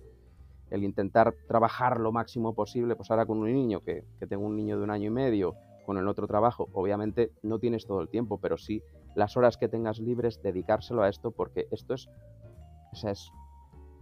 el 0.69 0.83
intentar 0.83 1.33
trabajar 1.47 1.99
lo 1.99 2.11
máximo 2.11 2.53
posible, 2.53 2.95
pues 2.95 3.11
ahora 3.11 3.25
con 3.25 3.37
un 3.37 3.53
niño, 3.53 3.81
que, 3.81 4.03
que 4.19 4.27
tengo 4.27 4.45
un 4.45 4.55
niño 4.55 4.77
de 4.77 4.83
un 4.83 4.89
año 4.89 5.07
y 5.07 5.11
medio, 5.11 5.55
con 5.91 5.97
el 5.97 6.07
otro 6.07 6.25
trabajo, 6.25 6.69
obviamente 6.71 7.33
no 7.43 7.59
tienes 7.59 7.85
todo 7.85 7.99
el 7.99 8.07
tiempo, 8.07 8.37
pero 8.37 8.55
sí 8.57 8.81
las 9.13 9.35
horas 9.35 9.57
que 9.57 9.67
tengas 9.67 9.99
libres, 9.99 10.41
dedicárselo 10.41 11.03
a 11.03 11.09
esto, 11.09 11.31
porque 11.31 11.67
esto 11.69 11.93
es, 11.95 12.07
o 12.93 12.95
sea, 12.95 13.11
es 13.11 13.29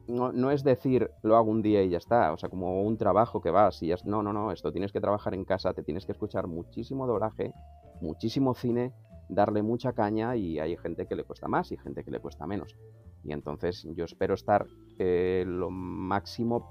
no, 0.08 0.32
no 0.32 0.52
es 0.52 0.64
decir 0.64 1.10
lo 1.24 1.36
hago 1.36 1.50
un 1.50 1.64
día 1.64 1.82
y 1.82 1.90
ya 1.90 1.98
está, 1.98 2.32
o 2.32 2.38
sea, 2.38 2.48
como 2.48 2.84
un 2.84 2.96
trabajo 3.00 3.42
que 3.42 3.50
vas 3.50 3.82
y 3.82 3.88
ya 3.88 3.96
es- 3.96 4.06
no, 4.06 4.22
no, 4.22 4.34
no, 4.34 4.52
esto 4.52 4.72
tienes 4.72 4.92
que 4.92 5.02
trabajar 5.02 5.34
en 5.34 5.46
casa, 5.46 5.74
te 5.74 5.82
tienes 5.82 6.06
que 6.06 6.12
escuchar 6.12 6.46
muchísimo 6.46 7.08
doblaje, 7.08 7.54
muchísimo 8.02 8.54
cine, 8.54 8.94
darle 9.28 9.64
mucha 9.64 9.92
caña 9.94 10.36
y 10.36 10.60
hay 10.60 10.78
gente 10.78 11.08
que 11.08 11.16
le 11.16 11.24
cuesta 11.24 11.48
más 11.48 11.72
y 11.72 11.78
gente 11.78 12.04
que 12.04 12.12
le 12.12 12.20
cuesta 12.20 12.46
menos. 12.46 12.76
Y 13.24 13.32
entonces 13.34 13.88
yo 13.96 14.06
espero 14.06 14.36
estar 14.36 14.68
eh, 15.00 15.44
lo 15.48 15.72
máximo, 15.72 16.68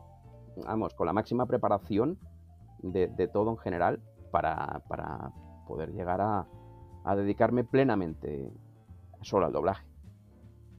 vamos, 0.64 0.94
con 0.94 1.06
la 1.08 1.12
máxima 1.12 1.44
preparación 1.46 2.20
de, 2.84 3.08
de 3.08 3.26
todo 3.26 3.50
en 3.50 3.58
general 3.58 4.00
para, 4.30 4.82
para 4.88 5.32
poder 5.66 5.92
llegar 5.92 6.20
a, 6.20 6.46
a 7.04 7.16
dedicarme 7.16 7.64
plenamente 7.64 8.52
solo 9.22 9.46
al 9.46 9.52
doblaje. 9.52 9.86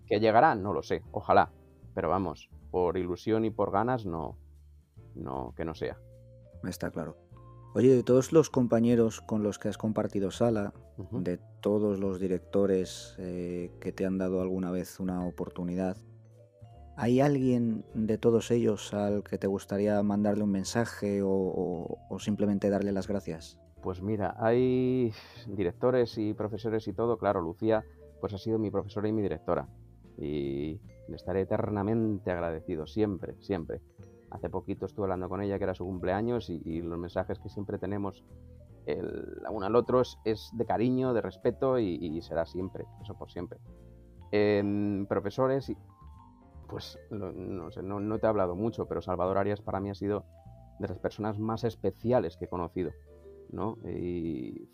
¿Que 0.05 0.19
llegará? 0.19 0.55
No 0.55 0.73
lo 0.73 0.81
sé, 0.81 1.03
ojalá. 1.11 1.51
Pero 1.93 2.09
vamos, 2.09 2.49
por 2.71 2.97
ilusión 2.97 3.45
y 3.45 3.51
por 3.51 3.71
ganas, 3.71 4.05
no, 4.05 4.37
no, 5.15 5.53
que 5.55 5.65
no 5.65 5.73
sea. 5.73 5.97
Está 6.63 6.91
claro. 6.91 7.17
Oye, 7.75 7.95
de 7.95 8.03
todos 8.03 8.33
los 8.33 8.49
compañeros 8.49 9.21
con 9.21 9.43
los 9.43 9.59
que 9.59 9.69
has 9.69 9.77
compartido 9.77 10.31
sala, 10.31 10.73
de 11.11 11.39
todos 11.61 11.99
los 11.99 12.19
directores 12.19 13.15
eh, 13.19 13.71
que 13.79 13.91
te 13.91 14.05
han 14.05 14.17
dado 14.17 14.41
alguna 14.41 14.71
vez 14.71 14.99
una 14.99 15.25
oportunidad, 15.25 15.95
¿hay 16.99 17.21
alguien 17.21 17.85
de 17.93 18.17
todos 18.17 18.51
ellos 18.51 18.93
al 18.93 19.23
que 19.23 19.37
te 19.37 19.47
gustaría 19.47 20.03
mandarle 20.03 20.43
un 20.43 20.51
mensaje 20.51 21.21
o, 21.23 21.97
simplemente 22.19 22.69
darle 22.69 22.91
las 22.91 23.07
gracias? 23.07 23.57
Pues 23.81 24.01
mira, 24.01 24.35
hay 24.37 25.13
directores 25.47 26.17
y 26.17 26.33
profesores 26.33 26.87
y 26.89 26.93
todo, 26.93 27.17
claro, 27.17 27.41
Lucía 27.41 27.85
pues 28.19 28.33
ha 28.33 28.37
sido 28.37 28.59
mi 28.59 28.69
profesora 28.69 29.07
y 29.07 29.13
mi 29.13 29.21
directora 29.21 29.65
y 30.17 30.81
le 31.07 31.15
estaré 31.15 31.41
eternamente 31.41 32.31
agradecido, 32.31 32.85
siempre, 32.85 33.35
siempre. 33.39 33.79
Hace 34.29 34.49
poquito 34.49 34.85
estuve 34.85 35.05
hablando 35.05 35.29
con 35.29 35.41
ella 35.41 35.57
que 35.57 35.63
era 35.63 35.73
su 35.73 35.85
cumpleaños 35.85 36.49
y, 36.49 36.81
los 36.81 36.99
mensajes 36.99 37.39
que 37.39 37.47
siempre 37.47 37.79
tenemos 37.79 38.25
el 38.85 39.41
uno 39.49 39.65
al 39.65 39.75
otro 39.77 40.01
es, 40.01 40.51
de 40.51 40.65
cariño, 40.65 41.13
de 41.13 41.21
respeto 41.21 41.79
y, 41.79 42.21
será 42.21 42.45
siempre, 42.45 42.85
eso 43.01 43.17
por 43.17 43.31
siempre. 43.31 43.59
Em, 44.31 45.05
profesores, 45.05 45.71
pues 46.69 46.99
no, 47.09 47.71
sé, 47.71 47.81
no, 47.81 48.19
te 48.19 48.25
he 48.25 48.29
hablado 48.29 48.55
mucho, 48.55 48.85
pero 48.85 49.01
Salvador 49.01 49.37
Arias 49.37 49.61
para 49.61 49.79
mí 49.79 49.89
ha 49.89 49.95
sido 49.95 50.25
de 50.79 50.87
las 50.87 50.99
personas 50.99 51.39
más 51.39 51.63
especiales 51.63 52.37
que 52.37 52.45
he 52.45 52.47
conocido, 52.47 52.91
¿no? 53.51 53.77
Y 53.85 54.69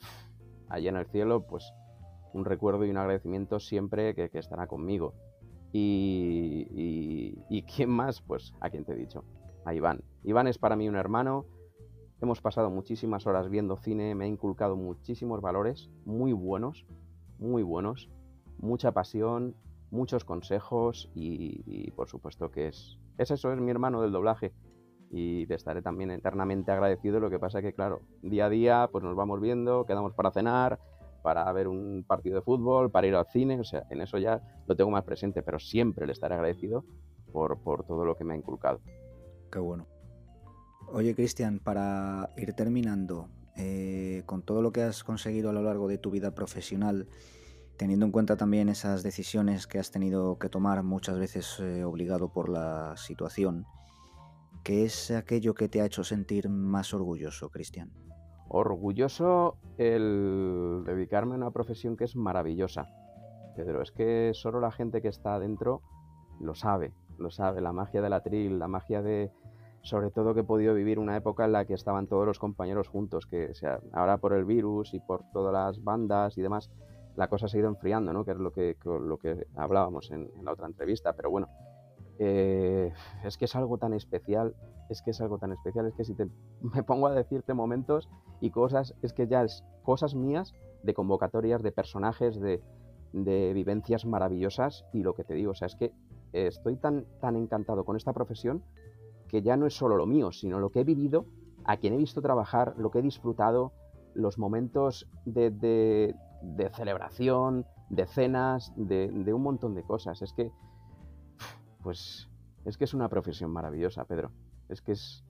allá 0.70 0.90
en 0.90 0.98
el 0.98 1.06
cielo, 1.08 1.46
pues 1.48 1.74
un 2.34 2.46
recuerdo 2.46 2.86
y 2.86 2.90
un 2.90 2.98
agradecimiento 2.98 3.60
siempre 3.60 4.14
que, 4.14 4.30
estará 4.34 4.68
conmigo. 4.68 5.14
Y, 5.72 6.68
y, 6.72 7.44
y, 7.50 7.64
quién 7.64 7.90
más, 7.90 8.22
pues 8.22 8.54
a 8.62 8.70
quien 8.70 8.86
te 8.86 8.94
he 8.94 8.96
dicho, 8.96 9.24
a 9.66 9.74
Iván. 9.74 10.04
Iván 10.24 10.48
es 10.48 10.58
para 10.58 10.76
mí 10.76 10.88
un 10.88 10.96
hermano. 10.96 11.46
Hemos 12.22 12.42
pasado 12.42 12.70
muchísimas 12.70 13.28
horas 13.28 13.50
viendo 13.50 13.76
cine, 13.78 14.16
me 14.16 14.26
ha 14.26 14.28
inculcado 14.28 14.76
muchísimos 14.76 15.42
valores, 15.42 15.90
muy 16.06 16.32
buenos, 16.32 16.86
muy 17.40 17.62
buenos, 17.62 18.10
mucha 18.58 18.94
pasión, 18.94 19.56
muchos 19.96 20.26
consejos 20.26 21.10
y, 21.16 21.92
por 21.92 22.08
supuesto 22.08 22.52
que 22.52 22.68
es, 22.68 23.00
es 23.18 23.32
eso, 23.32 23.52
es 23.52 23.60
mi 23.60 23.72
hermano 23.72 24.02
del 24.02 24.12
doblaje 24.12 24.54
y 25.12 25.46
le 25.46 25.56
estaré 25.56 25.82
también 25.82 26.12
eternamente 26.12 26.72
agradecido. 26.72 27.20
Lo 27.20 27.30
que 27.30 27.40
pasa 27.40 27.62
que, 27.62 27.74
claro, 27.74 28.02
día 28.22 28.46
a 28.46 28.50
día 28.50 28.90
pues 28.92 29.04
nos 29.04 29.16
vamos 29.16 29.40
viendo, 29.42 29.86
quedamos 29.86 30.14
para 30.14 30.32
cenar, 30.32 30.80
para 31.24 31.52
ver 31.54 31.68
un 31.68 32.04
partido 32.08 32.36
de 32.36 32.42
fútbol, 32.42 32.92
para 32.92 33.08
ir 33.08 33.16
al 33.16 33.26
cine, 33.26 33.60
o 33.60 33.64
sea, 33.64 33.84
en 33.90 34.02
eso 34.02 34.18
ya 34.18 34.42
lo 34.68 34.76
tengo 34.76 34.92
más 34.92 35.04
presente, 35.04 35.42
pero 35.42 35.58
siempre 35.58 36.06
le 36.06 36.12
estaré 36.12 36.36
agradecido 36.36 36.86
por, 37.32 37.60
por 37.62 37.86
todo 37.86 38.06
lo 38.06 38.16
que 38.16 38.24
me 38.24 38.34
ha 38.34 38.38
inculcado. 38.38 38.80
Qué 39.52 39.60
bueno. 39.60 39.88
Oye, 40.94 41.16
Cristian, 41.16 41.60
para 41.60 42.30
ir 42.38 42.54
terminando, 42.54 43.28
eh, 43.58 44.24
con 44.26 44.44
todo 44.44 44.62
lo 44.62 44.72
que 44.72 44.84
has 44.84 45.04
conseguido 45.04 45.50
a 45.50 45.54
lo 45.54 45.64
largo 45.64 45.88
de 45.88 45.98
tu 45.98 46.12
vida 46.12 46.36
profesional, 46.36 47.08
teniendo 47.78 48.06
en 48.06 48.12
cuenta 48.12 48.38
también 48.38 48.70
esas 48.70 49.04
decisiones 49.04 49.68
que 49.68 49.80
has 49.80 49.92
tenido 49.92 50.38
que 50.38 50.50
tomar 50.50 50.84
muchas 50.84 51.18
veces 51.20 51.60
eh, 51.60 51.84
obligado 51.84 52.30
por 52.30 52.50
la 52.50 52.96
situación, 52.98 53.66
¿qué 54.64 54.86
es 54.86 55.12
aquello 55.12 55.54
que 55.54 55.70
te 55.70 55.82
ha 55.82 55.86
hecho 55.86 56.04
sentir 56.04 56.50
más 56.50 56.94
orgulloso, 56.94 57.50
Cristian? 57.50 57.92
Orgulloso 58.48 59.58
el 59.78 60.84
dedicarme 60.86 61.34
a 61.34 61.38
una 61.38 61.52
profesión 61.52 61.98
que 61.98 62.04
es 62.04 62.16
maravillosa. 62.16 62.90
Pedro, 63.56 63.82
es 63.82 63.92
que 63.92 64.32
solo 64.34 64.60
la 64.60 64.72
gente 64.72 65.02
que 65.02 65.08
está 65.08 65.36
adentro 65.36 65.82
lo 66.40 66.54
sabe 66.56 66.94
lo 67.18 67.32
sabe, 67.32 67.62
la 67.62 67.74
magia 67.74 68.02
del 68.02 68.14
atril, 68.14 68.60
la 68.60 68.68
magia 68.68 69.02
de, 69.02 69.32
sobre 69.82 70.12
todo 70.12 70.34
que 70.34 70.42
he 70.42 70.44
podido 70.46 70.74
vivir 70.74 71.00
una 71.00 71.16
época 71.16 71.46
en 71.46 71.54
la 71.54 71.66
que 71.66 71.74
estaban 71.74 72.08
todos 72.08 72.26
los 72.26 72.40
compañeros 72.40 72.88
juntos, 72.88 73.26
que 73.26 73.54
sea, 73.54 73.80
ahora 73.94 74.18
por 74.18 74.34
el 74.34 74.46
virus 74.46 74.94
y 74.94 75.00
por 75.00 75.24
todas 75.32 75.54
las 75.54 75.84
bandas 75.84 76.38
y 76.38 76.42
demás, 76.42 76.72
la 77.16 77.28
cosa 77.28 77.48
se 77.48 77.58
ha 77.58 77.60
ido 77.62 77.70
enfriando, 77.70 78.14
¿no? 78.14 78.26
Que 78.26 78.32
es 78.32 78.38
lo 78.38 78.52
que, 78.52 78.78
lo 78.84 79.18
que 79.18 79.48
hablábamos 79.56 80.12
en, 80.12 80.30
la 80.44 80.52
otra 80.52 80.68
entrevista, 80.68 81.14
pero 81.14 81.30
bueno, 81.30 81.48
eh, 82.20 82.92
es 83.24 83.38
que 83.38 83.46
es 83.46 83.56
algo 83.56 83.78
tan 83.78 83.94
especial, 83.94 84.56
es 84.90 85.02
que 85.02 85.12
es 85.12 85.22
algo 85.22 85.38
tan 85.38 85.52
especial, 85.52 85.88
es 85.88 85.96
que 85.96 86.06
si 86.06 86.14
te, 86.14 86.28
me 86.62 86.84
pongo 86.84 87.08
a 87.08 87.14
decirte 87.14 87.54
momentos 87.54 88.10
y 88.42 88.52
cosas, 88.52 88.96
es 89.02 89.14
que 89.14 89.28
ya 89.28 89.44
es 89.44 89.64
cosas 89.84 90.16
mías 90.16 90.54
de 90.84 90.94
convocatorias, 90.94 91.64
de 91.64 91.72
personajes, 91.72 92.40
de, 92.40 92.62
de 93.14 93.54
vivencias 93.54 94.06
maravillosas 94.06 94.86
y 94.94 95.04
lo 95.04 95.14
que 95.14 95.24
te 95.24 95.34
digo, 95.34 95.52
o 95.52 95.56
sea, 95.56 95.68
es 95.68 95.76
que 95.76 95.94
estoy 96.34 96.76
tan, 96.76 97.06
tan 97.22 97.38
encantado 97.38 97.86
con 97.86 97.96
esta 97.96 98.12
profesión 98.12 98.62
que 99.30 99.42
ya 99.42 99.56
no 99.58 99.66
es 99.66 99.74
solo 99.74 99.96
lo 99.96 100.06
mío, 100.06 100.32
sino 100.32 100.60
lo 100.60 100.70
que 100.70 100.82
he 100.82 100.84
vivido, 100.84 101.26
a 101.64 101.78
quien 101.78 101.94
he 101.94 101.98
visto 101.98 102.22
trabajar, 102.22 102.76
lo 102.78 102.92
que 102.92 103.00
he 103.00 103.02
disfrutado, 103.02 103.72
los 104.14 104.38
momentos 104.38 105.08
de, 105.26 106.16
celebración, 106.74 107.66
de 107.90 108.06
cenas, 108.06 108.74
de, 108.76 109.34
un 109.34 109.42
montón 109.42 109.76
de 109.76 109.84
cosas. 109.84 110.22
Es 110.22 110.34
que, 110.34 110.52
pues, 111.84 112.30
es 112.66 112.78
que 112.78 112.86
es 112.86 112.94
una 112.94 113.10
profesión 113.10 113.52
maravillosa, 113.52 114.06
Pedro. 114.06 114.32
Es 114.70 114.82
que 114.82 114.94
es, 114.94 115.24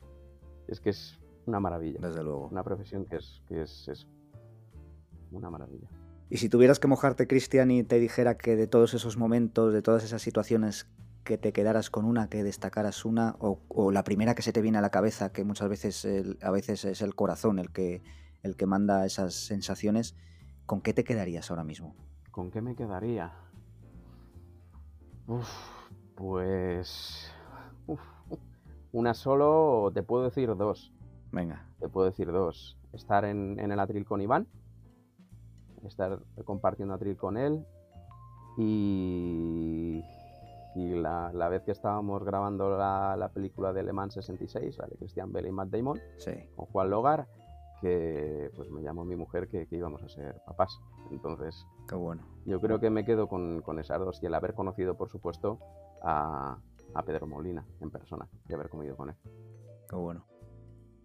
es 0.67 0.79
que 0.79 0.89
es 0.89 1.19
una 1.45 1.59
maravilla. 1.59 1.99
Desde 2.01 2.23
luego. 2.23 2.47
Una 2.47 2.63
profesión 2.63 3.05
que 3.05 3.17
es, 3.17 3.41
que 3.47 3.61
es, 3.61 3.87
es 3.87 4.07
una 5.31 5.49
maravilla. 5.49 5.89
Y 6.29 6.37
si 6.37 6.49
tuvieras 6.49 6.79
que 6.79 6.87
mojarte, 6.87 7.27
Cristian, 7.27 7.69
y 7.71 7.83
te 7.83 7.99
dijera 7.99 8.37
que 8.37 8.55
de 8.55 8.67
todos 8.67 8.93
esos 8.93 9.17
momentos, 9.17 9.73
de 9.73 9.81
todas 9.81 10.03
esas 10.03 10.21
situaciones, 10.21 10.87
que 11.25 11.37
te 11.37 11.51
quedaras 11.51 11.89
con 11.89 12.05
una, 12.05 12.29
que 12.29 12.43
destacaras 12.43 13.03
una, 13.03 13.35
o, 13.39 13.91
la 13.91 14.03
primera 14.03 14.35
que 14.35 14.43
se 14.43 14.53
te 14.53 14.61
viene 14.61 14.77
a 14.77 14.81
la 14.81 14.91
cabeza, 14.91 15.31
que 15.31 15.43
muchas 15.43 15.67
veces 15.67 16.07
a 16.41 16.51
veces 16.51 16.85
es 16.85 17.01
el 17.01 17.15
corazón 17.15 17.59
el 17.59 17.71
que, 17.71 18.03
el 18.43 18.55
que 18.55 18.67
manda 18.67 19.05
esas 19.05 19.33
sensaciones, 19.33 20.15
¿con 20.65 20.81
qué 20.81 20.93
te 20.93 21.03
quedarías 21.03 21.49
ahora 21.49 21.63
mismo? 21.63 21.95
¿Con 22.31 22.51
qué 22.51 22.61
me 22.61 22.75
quedaría? 22.75 23.33
Uf, 25.27 25.49
pues... 26.15 27.31
una 28.91 29.13
solo, 29.13 29.91
te 29.93 30.03
puedo 30.03 30.23
decir 30.23 30.55
dos. 30.55 30.93
Venga. 31.31 31.67
Te 31.79 31.89
puedo 31.89 32.07
decir 32.07 32.31
dos. 32.31 32.77
Estar 32.93 33.25
en, 33.25 33.59
en 33.59 33.71
el 33.71 33.79
atril 33.79 34.05
con 34.05 34.21
Iván 34.21 34.47
estar 35.87 36.19
compartiendo 36.43 36.93
atril 36.93 37.17
con 37.17 37.37
él 37.37 37.65
y, 38.57 40.03
la, 40.75 41.49
vez 41.49 41.63
que 41.63 41.71
estábamos 41.71 42.23
grabando 42.23 42.77
la, 42.77 43.31
película 43.33 43.73
de 43.73 43.83
Le 43.83 43.93
Mans 43.93 44.13
66, 44.13 44.77
la 44.77 44.87
de 44.87 44.95
Christian 44.97 45.31
Bale 45.31 45.49
y 45.49 45.51
Matt 45.51 45.69
Damon, 45.69 45.99
con 46.55 46.65
Juan 46.67 46.89
Logar, 46.89 47.27
que 47.85 48.49
pues 48.55 48.71
me 48.71 48.81
llamó 48.81 49.05
mi 49.05 49.15
mujer 49.15 49.47
que, 49.47 49.67
íbamos 49.69 50.01
a 50.01 50.09
ser 50.09 50.41
papás. 50.43 50.79
Entonces, 51.11 51.67
Qué 51.87 51.93
bueno. 51.93 52.23
yo 52.45 52.59
creo 52.59 52.79
que 52.79 52.89
me 52.89 53.05
quedo 53.05 53.27
con, 53.27 53.61
con 53.61 53.77
esas 53.79 53.99
dos 53.99 54.19
y 54.23 54.25
el 54.25 54.33
haber 54.33 54.55
conocido, 54.55 54.97
por 54.97 55.09
supuesto, 55.09 55.59
a, 56.01 56.57
a 56.95 57.03
Pedro 57.03 57.27
Molina 57.27 57.63
en 57.81 57.91
persona 57.91 58.27
y 58.49 58.53
haber 58.53 58.69
comido 58.69 58.97
con 58.97 59.09
él. 59.09 59.15
Qué 59.87 59.95
bueno. 59.95 60.25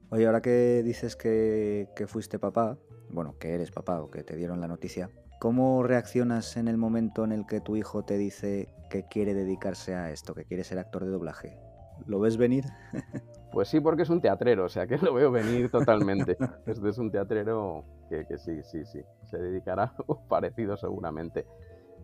Oye, 0.08 0.26
ahora 0.26 0.40
que 0.40 0.82
dices 0.82 1.16
que, 1.16 1.90
que 1.94 2.06
fuiste 2.06 2.38
papá, 2.38 2.78
bueno, 3.10 3.36
que 3.38 3.54
eres 3.54 3.70
papá 3.70 4.00
o 4.00 4.10
que 4.10 4.22
te 4.22 4.34
dieron 4.34 4.60
la 4.60 4.66
noticia, 4.66 5.10
¿cómo 5.38 5.82
reaccionas 5.82 6.56
en 6.56 6.66
el 6.66 6.78
momento 6.78 7.24
en 7.24 7.32
el 7.32 7.46
que 7.46 7.60
tu 7.60 7.76
hijo 7.76 8.04
te 8.04 8.16
dice 8.16 8.74
que 8.88 9.06
quiere 9.06 9.34
dedicarse 9.34 9.94
a 9.94 10.10
esto, 10.10 10.34
que 10.34 10.46
quiere 10.46 10.64
ser 10.64 10.78
actor 10.78 11.04
de 11.04 11.10
doblaje? 11.10 11.58
¿Lo 12.06 12.20
ves 12.20 12.38
venir? 12.38 12.64
Pues 13.52 13.68
sí, 13.68 13.80
porque 13.80 14.02
es 14.02 14.10
un 14.10 14.20
teatrero, 14.20 14.64
o 14.64 14.68
sea 14.68 14.86
que 14.86 14.96
lo 14.98 15.14
veo 15.14 15.30
venir 15.30 15.70
totalmente. 15.70 16.36
Este 16.66 16.88
es 16.88 16.98
un 16.98 17.10
teatrero 17.10 17.84
que, 18.08 18.38
sí, 18.38 18.62
sí, 18.62 18.84
sí, 18.84 19.00
se 19.24 19.38
dedicará 19.38 19.84
a 19.84 19.94
algo 19.96 20.22
parecido 20.28 20.76
seguramente. 20.76 21.46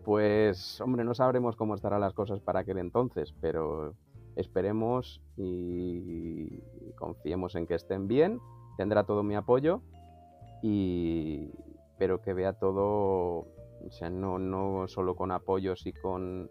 Pues, 0.05 0.81
hombre, 0.81 1.05
no 1.05 1.15
sabremos 1.15 1.57
cómo 1.57 1.75
estarán 1.75 2.01
las 2.01 2.15
cosas 2.15 2.41
para 2.41 2.61
aquel 2.61 2.79
entonces, 2.79 3.35
pero 3.41 3.95
esperemos 4.37 5.21
y 5.37 6.61
confiemos 6.97 7.55
en 7.57 7.67
que 7.67 7.75
estén 7.75 8.07
bien. 8.07 8.41
Tendrá 8.77 9.05
todo 9.05 9.23
mi 9.23 9.35
apoyo 9.35 9.83
y 10.63 11.51
pero 11.99 12.21
que 12.21 12.35
vea 12.35 12.53
todo, 12.53 13.47
o 13.87 13.91
sea, 13.91 14.11
no, 14.11 14.39
no 14.39 14.87
solo 14.87 15.17
con 15.17 15.33
apoyos 15.33 15.87
y 15.87 15.93
con 15.93 16.51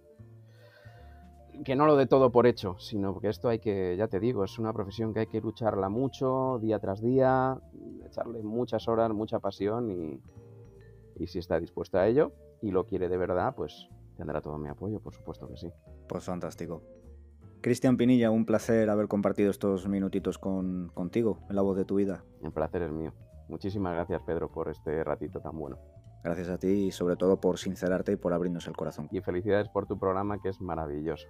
que 1.63 1.75
no 1.75 1.85
lo 1.85 1.95
dé 1.95 2.05
todo 2.05 2.31
por 2.31 2.47
hecho, 2.47 2.77
sino 2.79 3.19
que 3.19 3.29
esto 3.29 3.49
hay 3.49 3.59
que, 3.59 3.95
ya 3.97 4.07
te 4.07 4.19
digo, 4.19 4.43
es 4.43 4.59
una 4.59 4.73
profesión 4.73 5.13
que 5.13 5.21
hay 5.21 5.27
que 5.27 5.41
lucharla 5.41 5.89
mucho, 5.89 6.59
día 6.61 6.79
tras 6.79 7.01
día, 7.01 7.59
echarle 8.05 8.43
muchas 8.43 8.87
horas, 8.87 9.11
mucha 9.11 9.39
pasión 9.39 9.91
y, 9.91 10.21
y 11.17 11.27
si 11.27 11.39
está 11.39 11.59
dispuesto 11.59 11.97
a 11.97 12.07
ello 12.07 12.31
y 12.61 12.71
lo 12.71 12.85
quiere 12.85 13.09
de 13.09 13.17
verdad, 13.17 13.53
pues 13.55 13.89
tendrá 14.17 14.41
todo 14.41 14.57
mi 14.57 14.69
apoyo, 14.69 14.99
por 14.99 15.13
supuesto 15.13 15.47
que 15.47 15.57
sí. 15.57 15.71
Pues 16.07 16.23
fantástico. 16.23 16.81
Cristian 17.61 17.97
Pinilla, 17.97 18.29
un 18.29 18.45
placer 18.45 18.89
haber 18.89 19.07
compartido 19.07 19.49
estos 19.49 19.87
minutitos 19.87 20.37
con, 20.37 20.91
contigo 20.93 21.39
en 21.49 21.55
la 21.55 21.61
voz 21.61 21.75
de 21.75 21.85
tu 21.85 21.95
vida. 21.95 22.23
El 22.43 22.51
placer 22.51 22.83
es 22.83 22.91
mío. 22.91 23.13
Muchísimas 23.47 23.93
gracias, 23.93 24.21
Pedro, 24.23 24.51
por 24.51 24.69
este 24.69 25.03
ratito 25.03 25.39
tan 25.39 25.57
bueno. 25.57 25.77
Gracias 26.25 26.49
a 26.49 26.57
ti 26.57 26.87
y 26.87 26.91
sobre 26.91 27.17
todo 27.17 27.39
por 27.39 27.59
sincerarte 27.59 28.13
y 28.13 28.15
por 28.15 28.33
abrirnos 28.33 28.65
el 28.65 28.75
corazón. 28.75 29.07
Y 29.11 29.21
felicidades 29.21 29.69
por 29.69 29.85
tu 29.85 29.99
programa 29.99 30.41
que 30.41 30.49
es 30.49 30.59
maravilloso. 30.59 31.27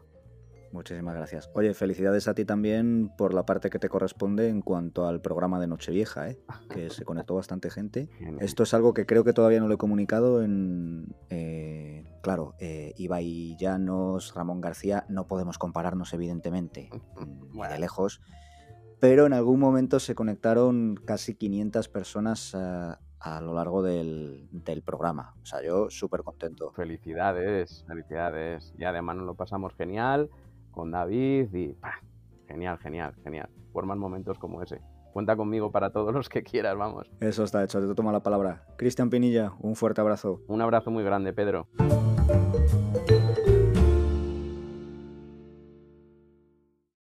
Muchísimas 0.71 1.15
gracias. 1.15 1.49
Oye, 1.53 1.73
felicidades 1.73 2.29
a 2.29 2.33
ti 2.33 2.45
también 2.45 3.11
por 3.17 3.33
la 3.33 3.45
parte 3.45 3.69
que 3.69 3.77
te 3.77 3.89
corresponde 3.89 4.47
en 4.47 4.61
cuanto 4.61 5.05
al 5.05 5.19
programa 5.19 5.59
de 5.59 5.67
Nochevieja, 5.67 6.29
¿eh? 6.29 6.39
que 6.69 6.89
se 6.89 7.03
conectó 7.03 7.35
bastante 7.35 7.69
gente. 7.69 8.09
Esto 8.39 8.63
es 8.63 8.73
algo 8.73 8.93
que 8.93 9.05
creo 9.05 9.25
que 9.25 9.33
todavía 9.33 9.59
no 9.59 9.67
lo 9.67 9.73
he 9.73 9.77
comunicado 9.77 10.41
en... 10.41 11.13
Eh, 11.29 12.05
claro, 12.23 12.55
eh, 12.59 12.93
Ibai 12.95 13.57
Llanos, 13.59 14.33
Ramón 14.33 14.61
García, 14.61 15.05
no 15.09 15.27
podemos 15.27 15.57
compararnos 15.57 16.13
evidentemente, 16.13 16.89
mm, 17.53 17.61
de 17.61 17.79
lejos, 17.79 18.21
pero 19.01 19.25
en 19.25 19.33
algún 19.33 19.59
momento 19.59 19.99
se 19.99 20.15
conectaron 20.15 20.95
casi 20.95 21.35
500 21.35 21.89
personas 21.89 22.55
a, 22.55 22.99
lo 23.41 23.53
largo 23.53 23.81
del, 23.81 24.47
programa. 24.85 25.33
O 25.41 25.45
sea, 25.45 25.63
yo 25.63 25.89
súper 25.89 26.23
contento. 26.23 26.71
Felicidades, 26.71 27.83
felicidades. 27.87 28.73
Y 28.77 28.83
además 28.83 29.17
nos 29.17 29.25
lo 29.25 29.35
pasamos 29.35 29.73
genial 29.75 30.29
con 30.71 30.91
David 30.91 31.53
y 31.53 31.75
genial, 32.47 32.77
genial, 32.77 33.15
genial. 33.23 33.49
Por 33.73 33.85
más 33.85 33.97
momentos 33.97 34.37
como 34.37 34.61
ese. 34.61 34.81
Cuenta 35.13 35.35
conmigo 35.37 35.71
para 35.71 35.91
todos 35.91 36.13
los 36.13 36.27
que 36.27 36.43
quieras, 36.43 36.77
vamos. 36.77 37.09
Eso 37.21 37.45
está 37.45 37.63
hecho, 37.63 37.79
te 37.79 37.95
tomo 37.95 38.11
la 38.11 38.21
palabra. 38.21 38.65
Cristian 38.77 39.09
Pinilla, 39.09 39.53
un 39.59 39.75
fuerte 39.75 40.01
abrazo. 40.01 40.41
Un 40.47 40.61
abrazo 40.61 40.91
muy 40.91 41.03
grande, 41.03 41.31
Pedro. 41.31 41.67